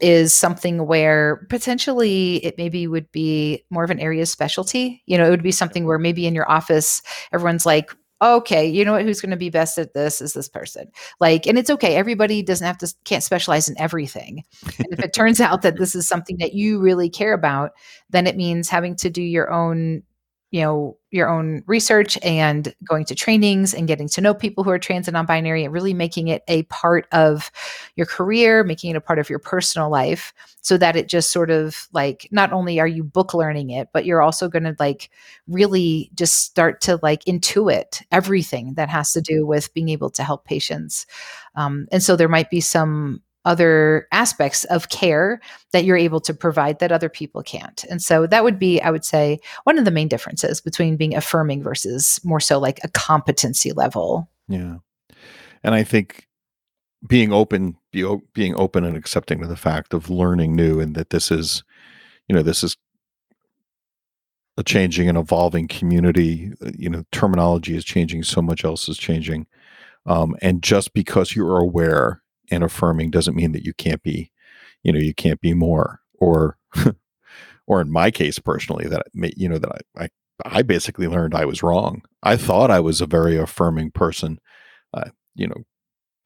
[0.00, 5.02] is something where potentially it maybe would be more of an area specialty.
[5.06, 8.84] You know it would be something where maybe in your office everyone's like okay you
[8.84, 9.02] know what?
[9.02, 10.90] Who's going to be best at this is this person.
[11.20, 11.96] Like and it's okay.
[11.96, 14.44] Everybody doesn't have to can't specialize in everything.
[14.78, 17.72] And if it turns out that this is something that you really care about
[18.10, 20.02] then it means having to do your own
[20.50, 24.70] you know your own research and going to trainings and getting to know people who
[24.70, 27.50] are trans and non-binary and really making it a part of
[27.96, 30.32] your career making it a part of your personal life
[30.62, 34.04] so that it just sort of like not only are you book learning it but
[34.04, 35.10] you're also going to like
[35.48, 40.22] really just start to like intuit everything that has to do with being able to
[40.22, 41.06] help patients.
[41.54, 45.40] Um, and so there might be some other aspects of care
[45.72, 47.84] that you're able to provide that other people can't.
[47.88, 51.14] And so that would be i would say one of the main differences between being
[51.14, 54.28] affirming versus more so like a competency level.
[54.48, 54.76] Yeah.
[55.62, 56.26] And i think
[57.06, 60.94] being open be, o- being open and accepting to the fact of learning new and
[60.94, 61.64] that this is
[62.28, 62.76] you know this is
[64.56, 68.98] a changing and evolving community uh, you know terminology is changing so much else is
[68.98, 69.46] changing.
[70.06, 74.30] Um, and just because you're aware and affirming doesn't mean that you can't be
[74.82, 76.00] you know you can't be more.
[76.18, 76.58] Or
[77.66, 80.08] or in my case personally that you know that I, I
[80.44, 82.02] i basically learned i was wrong.
[82.22, 84.38] I thought i was a very affirming person.
[84.92, 85.64] Uh, you know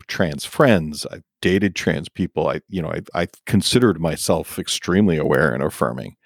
[0.06, 2.48] trans friends i dated trans people.
[2.48, 6.16] I you know i, I considered myself extremely aware and affirming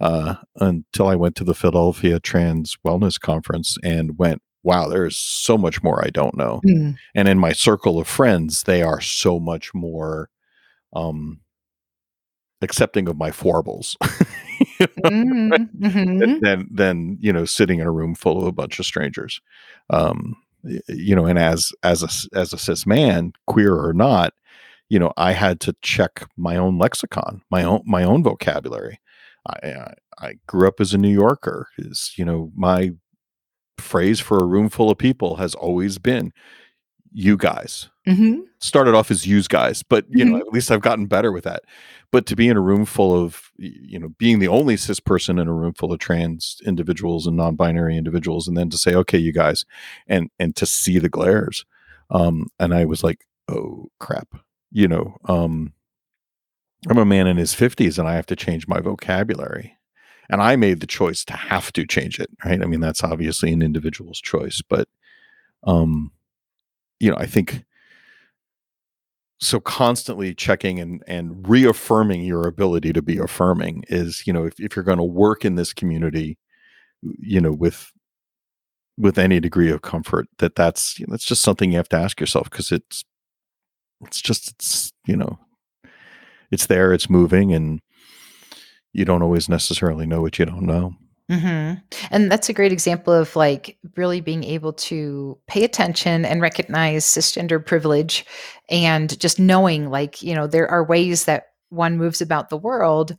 [0.00, 5.58] uh, until i went to the philadelphia trans wellness conference and went wow there's so
[5.58, 6.64] much more i don't know.
[7.16, 10.30] And in my circle of friends they are so much more
[10.94, 11.40] um
[12.62, 13.96] accepting of my foibles
[15.04, 16.40] Mhm, mhm.
[16.40, 19.40] than than you know sitting in a room full of a bunch of strangers.
[19.90, 20.36] Um
[20.88, 24.32] you know and as as a as a cis man queer or not
[24.90, 29.00] you know i had to check my own lexicon my own my own vocabulary.
[29.48, 32.92] I i, I grew up as a new yorker is you know my
[33.78, 36.32] phrase for a room full of people has always been
[37.12, 38.42] you guys Mhm.
[38.60, 40.40] started off as use guys but you know Mhm.
[40.40, 41.62] at least i've gotten better with that
[42.12, 45.38] but to be in a room full of you know being the only cis person
[45.38, 49.18] in a room full of trans individuals and non-binary individuals and then to say okay
[49.18, 49.64] you guys
[50.06, 51.64] and and to see the glares
[52.10, 54.28] um and i was like oh crap
[54.70, 55.72] you know um
[56.88, 59.75] i'm a man in his 50s and i have to change my vocabulary
[60.30, 62.62] and i made the choice to have to change it right?
[62.62, 64.88] I mean that's obviously an individual's choice but
[65.64, 66.12] um
[67.00, 67.64] you know i think
[69.38, 74.58] so constantly checking and and reaffirming your ability to be affirming is you know if,
[74.58, 76.38] if you're going to work in this community
[77.02, 77.92] you know with
[78.98, 81.98] with any degree of comfort that that's you know, that's just something you have to
[81.98, 83.04] ask yourself because it's
[84.02, 85.38] it's just it's you know
[86.50, 87.80] it's there it's moving and
[88.96, 90.96] you don't always necessarily know what you don't know.
[91.28, 91.74] Hmm
[92.12, 97.04] And that's a great example of like really being able to pay attention and recognize
[97.04, 98.24] cisgender privilege
[98.70, 103.16] and just knowing like, you know, there are ways that one moves about the world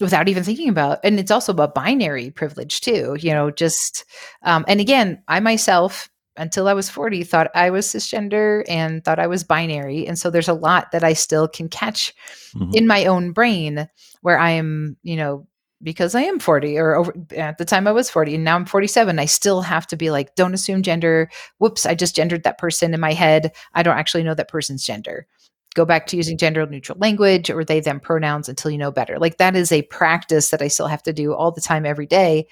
[0.00, 4.04] without even thinking about and it's also about binary privilege too you know just
[4.42, 9.18] um, and again i myself until i was 40 thought i was cisgender and thought
[9.18, 12.12] i was binary and so there's a lot that i still can catch
[12.54, 12.74] Mhm.
[12.74, 13.88] in my own brain
[14.22, 15.46] where i am you know
[15.82, 18.64] because I am 40 or over at the time I was 40 and now I'm
[18.64, 19.18] 47.
[19.18, 21.28] I still have to be like, don't assume gender.
[21.58, 23.52] Whoops, I just gendered that person in my head.
[23.74, 25.26] I don't actually know that person's gender.
[25.74, 29.18] Go back to using gender neutral language or they them pronouns until you know better.
[29.18, 32.06] Like that is a practice that I still have to do all the time, every
[32.06, 32.46] day.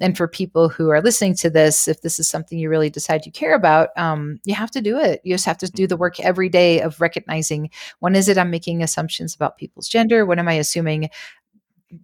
[0.00, 3.26] And for people who are listening to this, if this is something you really decide
[3.26, 5.20] you care about, um, you have to do it.
[5.24, 7.70] You just have to do the work every day of recognizing
[8.00, 10.24] when is it I'm making assumptions about people's gender?
[10.24, 11.10] When am I assuming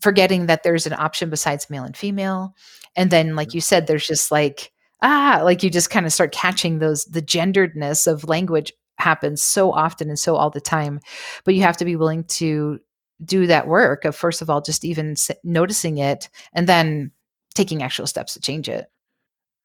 [0.00, 2.54] forgetting that there's an option besides male and female
[2.96, 6.32] and then like you said there's just like ah like you just kind of start
[6.32, 11.01] catching those the genderedness of language happens so often and so all the time
[11.44, 12.78] but you have to be willing to
[13.24, 17.11] do that work of first of all just even noticing it and then
[17.55, 18.90] taking actual steps to change it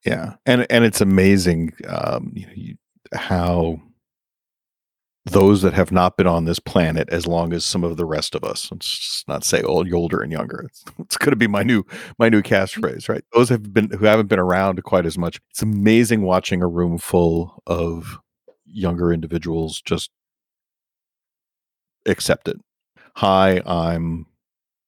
[0.06, 2.76] yeah and and it's amazing um you know you,
[3.14, 3.80] how
[5.26, 8.36] those that have not been on this planet as long as some of the rest
[8.36, 8.70] of us.
[8.72, 10.66] Let's not say old, older and younger.
[10.68, 11.84] It's, it's going to be my new
[12.20, 13.24] my new catchphrase, right?
[13.34, 15.40] Those have been who haven't been around quite as much.
[15.52, 18.20] It's amazing watching a room full of
[18.74, 20.10] younger individuals just
[22.06, 22.58] accept it.
[23.16, 24.26] Hi, I'm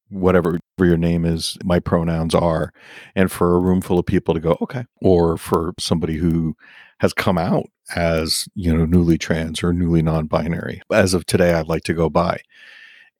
[0.09, 2.71] whatever your name is, my pronouns are,
[3.15, 6.55] and for a room full of people to go, okay, or for somebody who
[6.99, 7.65] has come out
[7.95, 12.09] as you know newly trans or newly non-binary as of today i'd like to go
[12.09, 12.39] by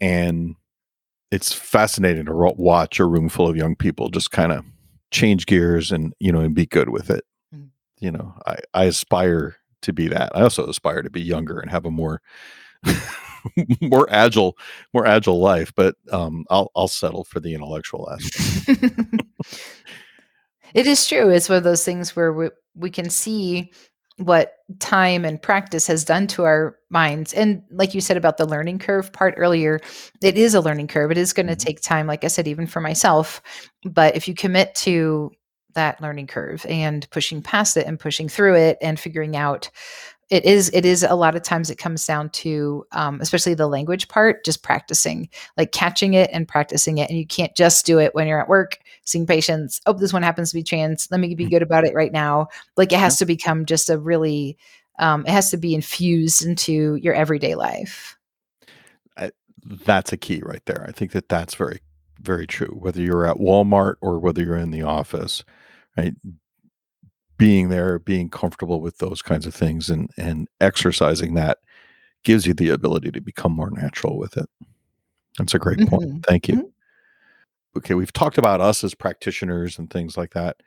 [0.01, 0.55] and
[1.31, 4.65] it's fascinating to watch a room full of young people just kind of
[5.11, 7.69] change gears and you know and be good with it mm.
[7.99, 11.71] you know i i aspire to be that i also aspire to be younger and
[11.71, 12.21] have a more
[13.81, 14.57] more agile
[14.93, 19.21] more agile life but um i'll i'll settle for the intellectual aspect
[20.73, 23.71] it is true it's one of those things where we, we can see
[24.17, 27.33] what time and practice has done to our minds.
[27.33, 29.81] And like you said about the learning curve part earlier,
[30.21, 31.11] it is a learning curve.
[31.11, 31.65] It is going to mm-hmm.
[31.65, 33.41] take time, like I said, even for myself.
[33.83, 35.31] But if you commit to
[35.75, 39.69] that learning curve and pushing past it and pushing through it and figuring out
[40.29, 43.67] it is it is a lot of times it comes down to um, especially the
[43.67, 47.09] language part just practicing like catching it and practicing it.
[47.09, 50.23] And you can't just do it when you're at work seeing patients oh this one
[50.23, 51.07] happens to be trans.
[51.11, 51.51] Let me be mm.
[51.51, 52.47] good about it right now.
[52.75, 54.57] Like it has to become just a really
[54.97, 58.17] um, it has to be infused into your everyday life.
[59.17, 59.31] I,
[59.63, 60.85] that's a key right there.
[60.87, 61.81] I think that that's very
[62.19, 65.43] very true whether you're at walmart or whether you're in the office
[65.97, 66.13] right
[67.37, 71.59] being there, being comfortable with those kinds of things and and exercising that
[72.23, 74.49] gives you the ability to become more natural with it.
[75.37, 76.09] That's a great point.
[76.09, 76.19] Mm-hmm.
[76.19, 76.55] Thank you.
[76.55, 77.77] Mm-hmm.
[77.77, 80.57] Okay, we've talked about us as practitioners and things like that.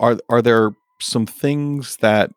[0.00, 2.30] Are are there some things that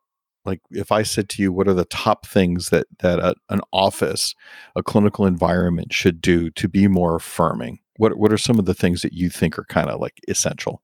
[0.44, 3.62] like if I said to you what are the top things that that a, an
[3.72, 4.36] office,
[4.76, 7.80] a clinical environment should do to be more affirming?
[7.98, 10.82] What what are some of the things that you think are kind of like essential?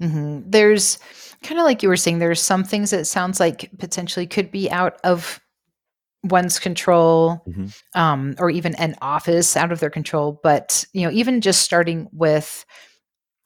[0.00, 0.50] Mm-hmm.
[0.50, 0.98] There's
[1.42, 4.70] kind of like you were saying, there's some things that sounds like potentially could be
[4.70, 5.40] out of
[6.24, 8.00] one's control mm-hmm.
[8.00, 10.40] um, or even an office out of their control.
[10.42, 12.64] But, you know, even just starting with,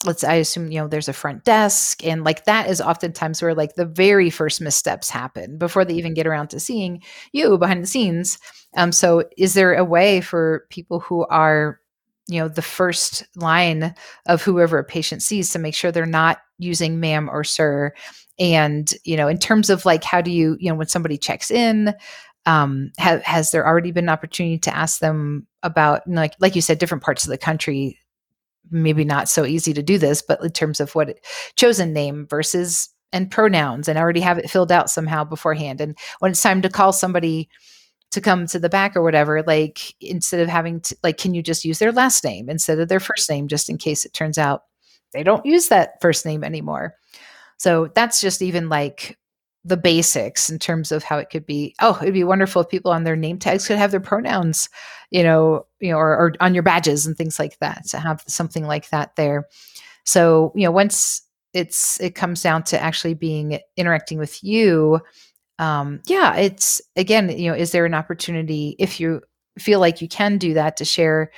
[0.04, 3.54] let's i assume you know there's a front desk and like that is oftentimes where
[3.54, 7.02] like the very first missteps happen before they even get around to seeing
[7.32, 8.38] you behind the scenes
[8.76, 11.79] um so is there a way for people who are
[12.30, 13.94] you know the first line
[14.26, 17.92] of whoever a patient sees to make sure they're not using ma'am or sir.
[18.38, 21.50] And you know in terms of like how do you you know when somebody checks
[21.50, 21.94] in
[22.46, 26.62] um ha- has there already been an opportunity to ask them about like like you
[26.62, 27.98] said different parts of the country
[28.70, 31.26] maybe not so easy to do this but in terms of what it,
[31.56, 35.80] chosen name versus and pronouns and already have it filled out somehow beforehand.
[35.80, 37.48] And when it's time to call somebody
[38.10, 41.42] to come to the back or whatever like instead of having to like can you
[41.42, 44.36] just use their last name instead of their first name just in case it turns
[44.36, 44.64] out
[45.12, 46.94] they don't use that first name anymore.
[47.56, 49.18] So that's just even like
[49.64, 52.90] the basics in terms of how it could be oh it'd be wonderful if people
[52.90, 54.70] on their name tags could have their pronouns
[55.10, 58.24] you know you know or, or on your badges and things like that to have
[58.26, 59.46] something like that there.
[60.04, 65.00] So you know once it's it comes down to actually being interacting with you
[65.60, 69.20] um, yeah, it's again, you know, is there an opportunity if you
[69.58, 71.30] feel like you can do that to share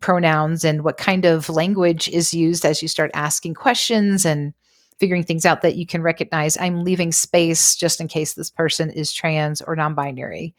[0.00, 4.52] pronouns and what kind of language is used as you start asking questions and
[5.00, 8.90] figuring things out that you can recognize I'm leaving space just in case this person
[8.90, 10.54] is trans or non binary.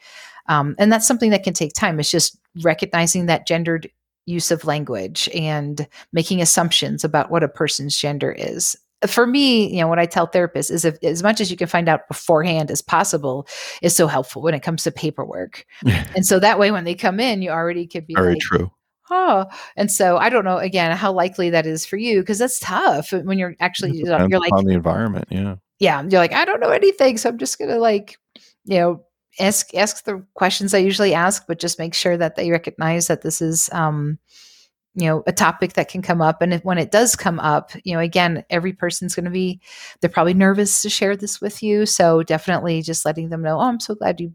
[0.48, 2.00] Um, and that's something that can take time.
[2.00, 3.88] It's just recognizing that gendered
[4.26, 8.76] use of language and making assumptions about what a person's gender is
[9.10, 11.68] for me, you know, what I tell therapists is if, as much as you can
[11.68, 13.48] find out beforehand as possible
[13.82, 15.66] is so helpful when it comes to paperwork.
[16.16, 18.72] and so that way, when they come in, you already could be very like, true.
[19.12, 19.46] oh
[19.76, 23.12] and so i don't know again how likely that is for you because that's tough
[23.12, 26.70] when you're actually you're like on the environment yeah yeah you're like i don't know
[26.70, 28.18] anything so i'm just gonna like
[28.64, 29.04] you know
[29.40, 33.22] ask ask the questions i usually ask but just make sure that they recognize that
[33.22, 34.18] this is um
[34.96, 36.42] you know a topic that can come up.
[36.42, 39.62] And if, when it does come up you know again every person's going to be
[40.02, 41.86] they're probably nervous to share this with you.
[41.86, 44.34] So definitely just letting them know oh i'm so glad you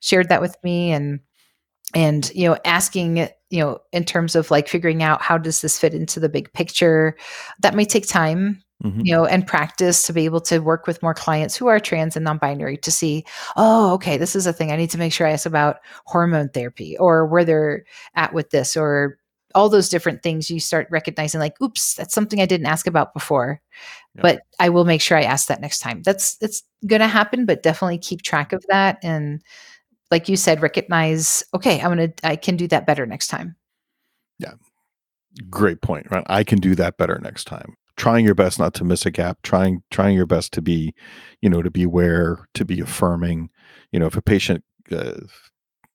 [0.00, 0.92] shared that with me.
[0.92, 1.20] And
[1.94, 5.78] and you know asking you know in terms of like figuring out how does this
[5.78, 7.16] fit into the big picture
[7.60, 9.00] that may take time mm-hmm.
[9.04, 12.16] you know and practice to be able to work with more clients who are trans
[12.16, 13.24] and non-binary to see
[13.56, 15.76] oh okay this is a thing i need to make sure i ask about
[16.06, 17.84] hormone therapy or where they're
[18.14, 19.18] at with this or
[19.54, 23.12] all those different things you start recognizing like oops that's something i didn't ask about
[23.14, 23.60] before.
[24.14, 24.22] Yep.
[24.22, 26.02] but i will make sure i ask that next time.
[26.02, 29.42] That's it's going to happen but definitely keep track of that and
[30.10, 33.56] like you said recognize okay i'm going to i can do that better next time.
[34.38, 34.54] Yeah.
[35.48, 36.24] Great point right?
[36.26, 37.76] I can do that better next time.
[37.96, 40.94] Trying your best not to miss a gap trying trying your best to be
[41.40, 43.48] you know to be aware to be affirming.
[43.92, 45.20] You know if a patient uh,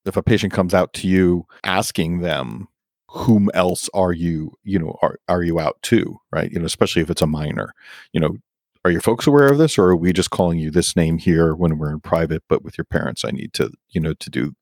[0.07, 2.67] if a patient comes out to you asking them
[3.09, 6.51] whom else are you you know are, are you out to right?
[6.51, 7.73] You know especially if it's a minor.
[8.13, 8.37] You know
[8.85, 11.53] are your folks aware of this or are we just calling you this name here
[11.53, 14.53] when we're in private but with your parents i need to you know to do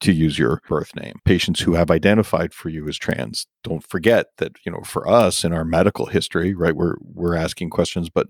[0.00, 1.20] to use your birth name?
[1.24, 5.44] Patients who have identified for you as trans don't forget that you know for us
[5.44, 8.28] in our medical history right we're we're asking questions but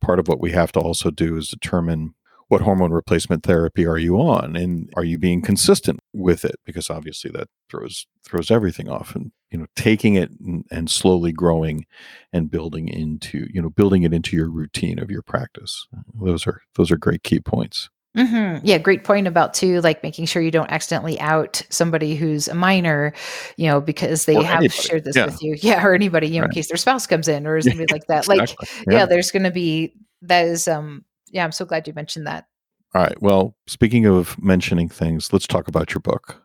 [0.00, 2.14] part of what we have to also do is determine
[2.48, 6.90] what hormone replacement therapy are you on and are you being consistent with it because
[6.90, 11.84] obviously that throws throws everything off and you know taking it and, and, slowly growing
[12.32, 16.62] and building into you know building it into your routine of your practice those are
[16.76, 18.64] those are great key points Mm-hmm.
[18.64, 22.54] Yeah, great point about too, like making sure you don't accidentally out somebody who's a
[22.54, 23.12] minor,
[23.58, 24.80] you know, because they or have anybody.
[24.80, 25.26] shared this yeah.
[25.26, 25.54] with you.
[25.60, 26.50] Yeah, or anybody, you know, right.
[26.50, 28.20] in case their spouse comes in or something like that.
[28.20, 28.38] Exactly.
[28.38, 28.98] Like, yeah.
[29.00, 29.92] yeah, there's going to be
[30.22, 32.46] that is um yeah, I'm so glad you mentioned that.
[32.94, 33.20] All right.
[33.20, 36.42] Well, speaking of mentioning things, let's talk about your book.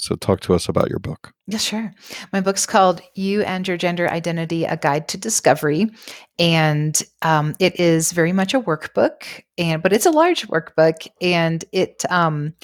[0.00, 1.32] So, talk to us about your book.
[1.48, 1.92] Yeah, sure.
[2.32, 5.90] My book's called You and Your Gender Identity A Guide to Discovery.
[6.38, 11.08] And um, it is very much a workbook, and but it's a large workbook.
[11.20, 12.54] And it um,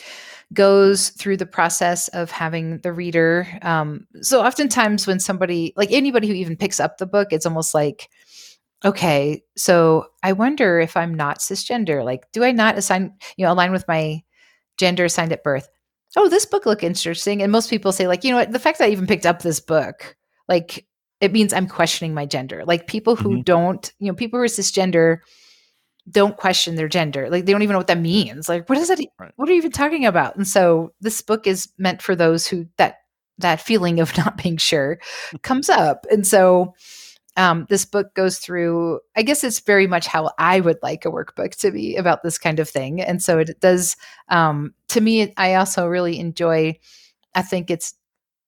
[0.53, 3.49] goes through the process of having the reader.
[3.63, 7.75] Um, so, oftentimes, when somebody, like anybody who even picks up the book, it's almost
[7.75, 8.09] like,
[8.85, 12.05] okay, so I wonder if I'm not cisgender.
[12.05, 14.23] Like, do I not assign, you know, align with my
[14.77, 15.69] gender assigned at birth?
[16.17, 17.43] Oh, this book look interesting.
[17.43, 19.43] And most people say, like, you know what, the fact that I even picked up
[19.43, 20.17] this book,
[20.49, 20.87] like,
[21.21, 22.65] it means I'm questioning my gender.
[22.67, 23.43] Like people who mm-hmm.
[23.43, 25.21] don't, you know, people who are cisgender
[26.11, 27.31] don't question their gender.
[27.31, 28.49] Like they don't even know what that means.
[28.49, 29.01] Like, what is that?
[29.19, 29.33] Right.
[29.37, 30.37] What are you even talking about?
[30.37, 32.99] And so this book is meant for those who that
[33.39, 34.99] that feeling of not being sure
[35.43, 36.05] comes up.
[36.11, 36.75] And so
[37.37, 41.11] um, this book goes through i guess it's very much how i would like a
[41.11, 43.97] workbook to be about this kind of thing and so it does
[44.29, 46.77] um, to me i also really enjoy
[47.35, 47.95] i think it's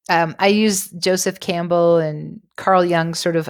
[0.08, 3.48] um, i use joseph campbell and carl jung sort of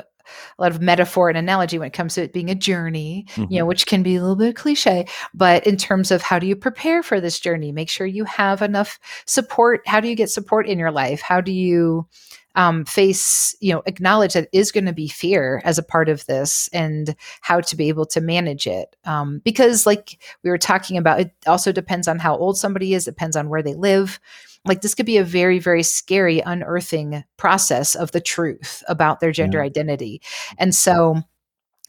[0.58, 3.52] a lot of metaphor and analogy when it comes to it being a journey, mm-hmm.
[3.52, 6.46] you know, which can be a little bit cliche, but in terms of how do
[6.46, 7.72] you prepare for this journey?
[7.72, 9.82] Make sure you have enough support.
[9.86, 11.20] How do you get support in your life?
[11.20, 12.06] How do you
[12.56, 16.26] um, face, you know, acknowledge that is going to be fear as a part of
[16.26, 18.96] this and how to be able to manage it.
[19.04, 23.04] Um, because, like we were talking about, it also depends on how old somebody is,
[23.04, 24.18] depends on where they live.
[24.64, 29.30] Like, this could be a very, very scary unearthing process of the truth about their
[29.30, 29.64] gender yeah.
[29.64, 30.22] identity.
[30.58, 31.22] And so,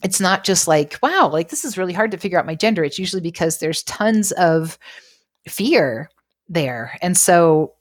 [0.03, 2.84] it's not just like, wow, like this is really hard to figure out my gender.
[2.84, 4.78] It's usually because there's tons of
[5.47, 6.11] fear
[6.49, 6.99] there.
[7.01, 7.74] And so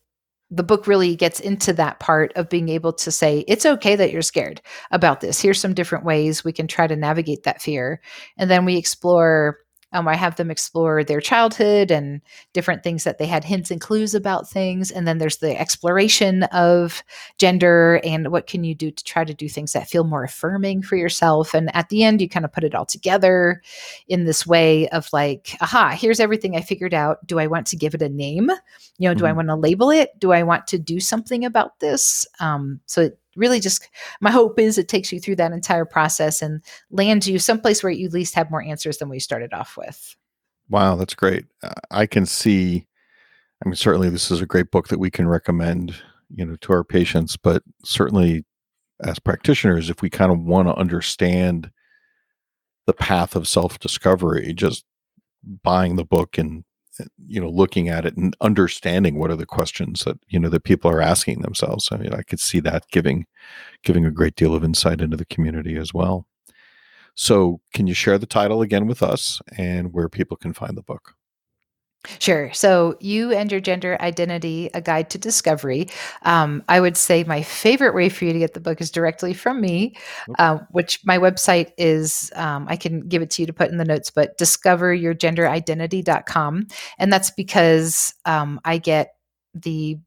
[0.50, 4.12] the book really gets into that part of being able to say it's okay that
[4.12, 5.40] you're scared about this.
[5.40, 8.00] Here's some different ways we can try to navigate that fear.
[8.38, 9.58] And then we explore
[9.92, 12.20] um, I have them explore their childhood and
[12.52, 14.90] different things that they had hints and clues about things.
[14.90, 17.02] And then there's the exploration of
[17.38, 20.82] gender and what can you do to try to do things that feel more affirming
[20.82, 21.54] for yourself.
[21.54, 23.62] And at the end, you kind of put it all together
[24.08, 27.24] in this way of like, aha, here's everything I figured out.
[27.26, 28.50] Do I want to give it a name?
[28.98, 29.18] You know, mm-hmm.
[29.18, 29.36] do I mm-hmm.
[29.36, 30.18] want to label it?
[30.18, 32.26] Do I want to do something about this?
[32.40, 33.88] Um, so it really just
[34.20, 37.92] my hope is it takes you through that entire process and lands you someplace where
[37.92, 40.16] you at least have more answers than we started off with.
[40.68, 41.46] Wow, that's great.
[41.62, 42.86] Uh, I can see.
[43.64, 45.96] I mean, certainly this is a great book that we can recommend,
[46.34, 47.36] you know, to our patients.
[47.36, 48.44] But certainly,
[49.02, 51.70] as practitioners, if we kind of want to understand
[52.86, 54.84] the path of self discovery, just
[55.62, 56.64] buying the book and
[57.26, 60.64] you know looking at it and understanding what are the questions that you know that
[60.64, 61.88] people are asking themselves.
[61.92, 63.26] I mean i could see that giving
[63.82, 66.26] giving a great deal of insight into the community as well.
[67.14, 70.82] So can you share the title again with us and where people can find the
[70.82, 71.15] book
[72.18, 72.52] Sure.
[72.52, 75.88] So, You and Your Gender Identity A Guide to Discovery.
[76.22, 79.32] Um, I would say my favorite way for you to get the book is directly
[79.34, 79.94] from me,
[80.28, 80.42] Okay.
[80.42, 83.76] uh, which my website is, um, I can give it to you to put in
[83.76, 86.66] the notes, but discoveryourgenderidentity.com.
[86.98, 89.14] And that's because um, I get
[89.54, 89.98] the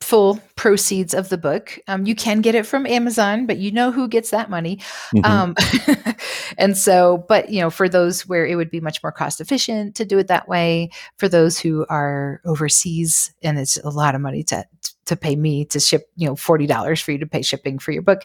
[0.00, 1.78] full proceeds of the book.
[1.88, 4.80] Um, you can get it from Amazon, but you know who gets that money.
[5.14, 5.24] Mhm.
[5.24, 6.16] Um,
[6.58, 9.94] and so, but you know, for those where it would be much more cost efficient
[9.96, 14.20] to do it that way, for those who are overseas and it's a lot of
[14.20, 14.64] money to
[15.06, 17.92] to pay me to ship, you know, forty dollars for you to pay shipping for
[17.92, 18.22] your book,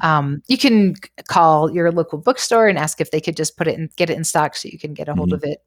[0.00, 0.94] um, you can
[1.28, 4.16] call your local bookstore and ask if they could just put it and get it
[4.16, 5.34] in stock so you can get a hold Mhm.
[5.34, 5.58] of it.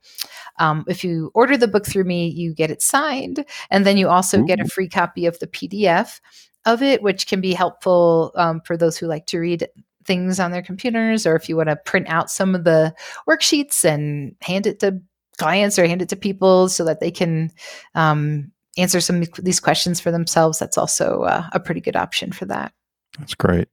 [0.60, 4.08] Um, if you order the book through me, you get it signed, and then you
[4.10, 6.22] also get a free copy of the PDF
[6.66, 9.68] of it, which can be helpful um, for those who like to read
[10.06, 12.94] things on their computers, or if you want to print out some of the
[13.28, 15.00] worksheets and hand it to
[15.40, 17.50] clients or hand it to people so that they can
[17.96, 20.60] um, answer some of these questions for themselves.
[20.60, 22.74] That's also uh, a pretty good option for that.
[23.20, 23.68] that's great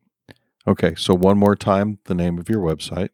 [0.67, 3.11] okay so one more time the name of your website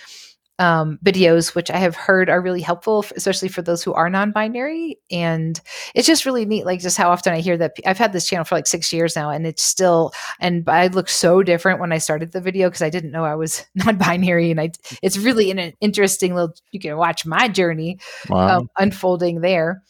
[0.60, 4.98] um, videos, which I have heard are really helpful, especially for those who are non-binary.
[5.10, 5.58] And
[5.94, 7.72] it's just really neat, like just how often I hear that.
[7.86, 10.12] I've had this channel for like six years now, and it's still.
[10.38, 13.34] And I look so different when I started the video because I didn't know I
[13.36, 14.70] was non-binary, and I.
[15.02, 16.54] It's really an interesting little.
[16.72, 17.98] You can watch my journey
[18.28, 19.82] wow um, unfolding there.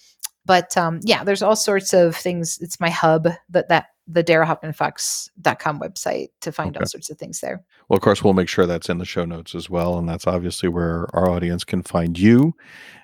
[0.46, 2.58] But um, yeah, there's all sorts of things.
[2.60, 7.62] It's my hub that that the darahoffmanfox.com website to find all sorts of things there.
[7.88, 9.98] Well, of course, we'll make sure that's in the show notes as well.
[9.98, 12.54] And that's obviously where our audience can find you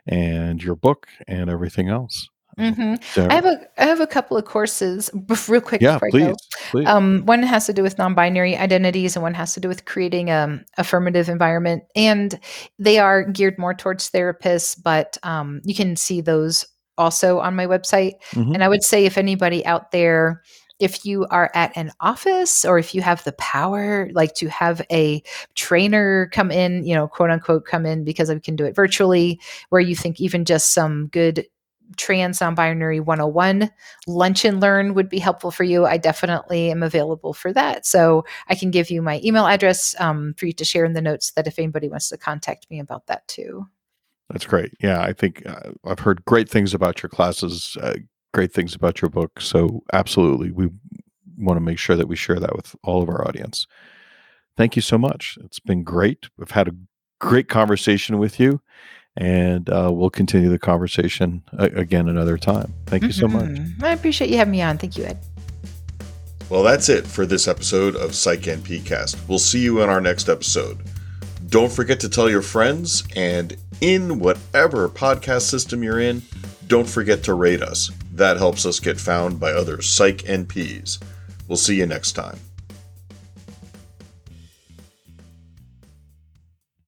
[0.06, 2.28] and your book and everything else.
[2.58, 3.30] hmm Dara?
[3.30, 5.10] I have a I have a couple of courses,
[5.48, 5.82] real quick.
[5.82, 6.26] yeah, before I please.
[6.26, 6.34] go.
[6.70, 6.86] Please.
[6.88, 10.30] Um, one has to do with non-binary identities, and one has to do with creating
[10.30, 11.82] um affirmative environment.
[11.94, 12.38] And
[12.78, 16.64] they are geared more towards therapists, but um, you can see those
[16.98, 18.12] also on my website.
[18.32, 18.54] Mhm.
[18.54, 20.42] And I would say, if anybody out there,
[20.78, 24.82] if you are at an office or if you have the power, like to have
[24.90, 25.22] a
[25.54, 29.40] trainer come in, you know, quote unquote, come in because we can do it virtually,
[29.70, 31.46] where you think even just some good
[31.96, 33.70] trans non-binary 101
[34.08, 38.24] lunch and learn would be helpful for you i definitely am available for that so
[38.48, 41.30] i can give you my email address um, for you to share in the notes
[41.36, 43.68] that if anybody wants to contact me about that too
[44.28, 44.72] That's great.
[44.80, 47.94] Yeah, I think uh, I've heard great things about your classes, uh,
[48.36, 49.40] great things about your book.
[49.40, 50.68] So, absolutely, we
[51.38, 53.66] want to make sure that we share that with all of our audience.
[54.58, 55.38] Thank you so much.
[55.42, 56.28] It's been great.
[56.36, 56.72] We've had a
[57.18, 58.60] great conversation with you,
[59.16, 62.74] and uh, we'll continue the conversation a- again another time.
[62.86, 63.48] Thank you so much.
[63.48, 63.82] Mhm.
[63.82, 65.18] i appreciate you having me on thank you ed
[66.50, 69.16] Well, that's it for this episode of Psych NPcast.
[69.28, 70.78] We'll see you in our next episode.
[71.48, 76.22] Don't forget to tell your friends, and in whatever podcast system you're in,
[76.66, 77.90] don't forget to rate us.
[78.16, 80.98] That helps us get found by other Psych NPs.
[81.48, 82.38] We'll see you next time.